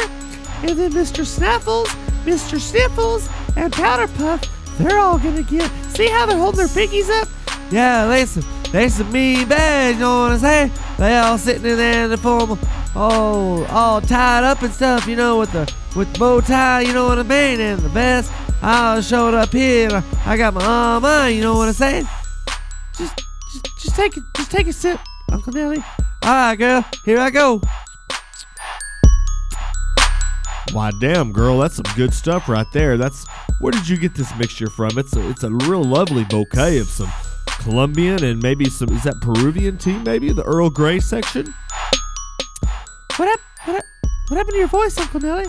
[0.63, 1.25] and then Mr.
[1.25, 1.89] Snuffles,
[2.25, 2.59] Mr.
[2.59, 4.43] Sniffles, and Powder Puff.
[4.79, 5.71] They're all gonna get.
[5.95, 7.29] See how they're holding their pinkies up?
[7.71, 10.73] Yeah, they some, they some mean bad, you know what I'm saying?
[10.99, 12.59] They all sitting in there in the form
[12.95, 16.93] all, all tied up and stuff, you know, with the, with the bow tie, you
[16.93, 18.33] know what I mean, and the vest.
[18.63, 21.75] I showed up here, and I, I got my arm on, you know what I'm
[21.75, 22.07] saying?
[22.97, 23.17] Just,
[23.53, 24.23] just, just take it.
[24.37, 25.01] Just take a sip,
[25.31, 25.83] Uncle Nelly.
[26.25, 27.61] All right, girl, here I go.
[30.73, 32.97] Why, damn, girl, that's some good stuff right there.
[32.97, 33.27] That's
[33.61, 34.97] where did you get this mixture from?
[34.99, 37.11] It's a, it's a real lovely bouquet of some
[37.47, 39.99] Colombian and maybe some is that Peruvian tea?
[39.99, 41.53] Maybe the Earl Grey section.
[43.17, 43.85] What hap- What, hap-
[44.29, 45.47] what happened to your voice, Uncle Nelly?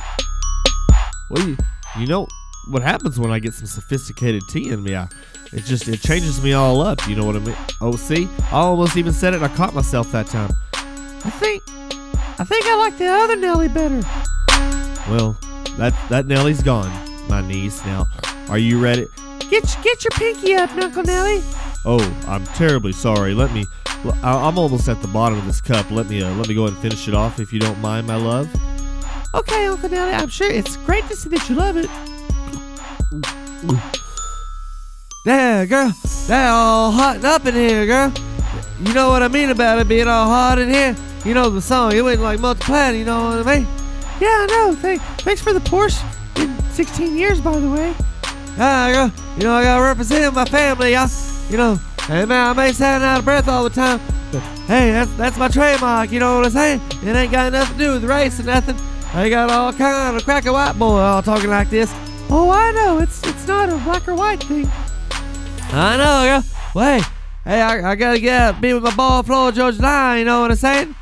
[1.30, 1.58] Well, you,
[2.00, 2.28] you know
[2.68, 4.96] what happens when I get some sophisticated tea in me?
[4.96, 5.08] I,
[5.52, 7.08] it just it changes me all up.
[7.08, 7.56] You know what I mean?
[7.82, 9.42] Oh, see, I almost even said it.
[9.42, 10.52] I caught myself that time.
[10.74, 11.64] I think,
[12.40, 14.02] I think I like the other Nelly better.
[15.10, 15.38] Well,
[15.78, 16.92] that that Nelly's gone,
[17.30, 17.84] my niece.
[17.86, 18.08] Now,
[18.50, 19.08] are you ready?
[19.50, 21.42] Get, get your pinky up, Uncle Nelly.
[21.86, 23.34] Oh, I'm terribly sorry.
[23.34, 23.66] Let me.
[24.24, 25.92] I'm almost at the bottom of this cup.
[25.92, 26.24] Let me.
[26.24, 28.50] Uh, let me go and finish it off, if you don't mind, my love.
[29.36, 30.14] Okay, Uncle Nelly.
[30.14, 31.90] I'm sure it's great to see that you love it.
[35.26, 35.94] Yeah, girl,
[36.28, 38.14] that all hot up in here, girl.
[38.82, 40.96] You know what I mean about it being all hot in here?
[41.24, 43.68] You know the song, it went like multiplying, you know what I mean?
[44.20, 44.76] Yeah, I know.
[44.76, 46.04] Thank, thanks for the Porsche
[46.38, 47.94] in 16 years, by the way.
[48.58, 51.08] Ah, girl, you know I gotta represent my family, I,
[51.50, 54.02] you know, hey man, I may sound out of breath all the time,
[54.32, 56.82] but hey, that's that's my trademark, you know what I'm saying?
[57.04, 58.76] It ain't got nothing to do with race or nothing.
[59.14, 61.94] I got all kind of cracker white boy all talking like this.
[62.36, 62.98] Oh, I know.
[62.98, 64.68] It's it's not a black or white thing.
[65.72, 66.44] I know, girl.
[66.74, 67.04] Wait,
[67.44, 70.42] hey, I, I gotta get out, be with my ball, Florida Georgia Line, you know
[70.42, 70.96] what I'm saying?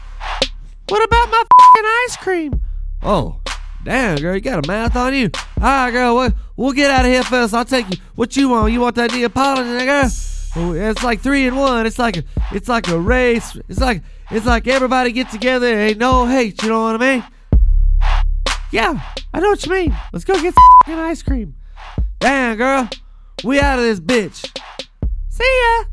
[0.89, 2.61] What about my fucking ice cream?
[3.01, 3.39] Oh,
[3.85, 5.29] damn, girl, you got a mouth on you.
[5.61, 7.53] All right, girl, we'll, we'll get out of here first.
[7.53, 8.01] I'll take you.
[8.15, 8.73] What you want?
[8.73, 10.11] You want that Neapolitan, girl?
[10.75, 11.85] It's like three and one.
[11.85, 13.57] It's like a, it's like a race.
[13.69, 15.67] It's like, it's like everybody get together.
[15.67, 16.61] Ain't no hate.
[16.61, 17.23] You know what I mean?
[18.71, 19.01] Yeah,
[19.33, 19.97] I know what you mean.
[20.13, 20.55] Let's go get
[20.85, 21.55] some ice cream.
[22.19, 22.89] Damn, girl,
[23.43, 24.49] we out of this bitch.
[25.29, 25.85] See ya.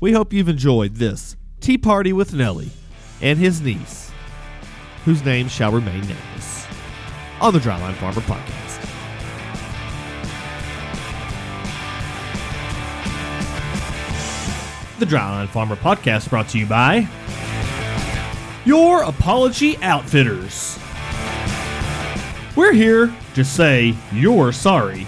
[0.00, 2.70] We hope you've enjoyed this tea party with Nelly
[3.22, 4.10] and his niece,
[5.04, 6.66] whose name shall remain nameless,
[7.40, 8.56] on the Dryline Farmer Podcast.
[14.98, 17.08] The Dryline Farmer Podcast brought to you by
[18.66, 20.78] Your Apology Outfitters.
[22.54, 25.06] We're here to say you're sorry.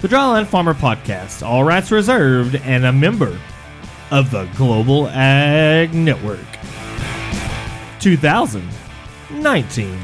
[0.00, 3.38] The Dryline Farmer Podcast, all rights reserved, and a member
[4.10, 6.40] of the Global Ag Network.
[8.00, 9.96] 2019.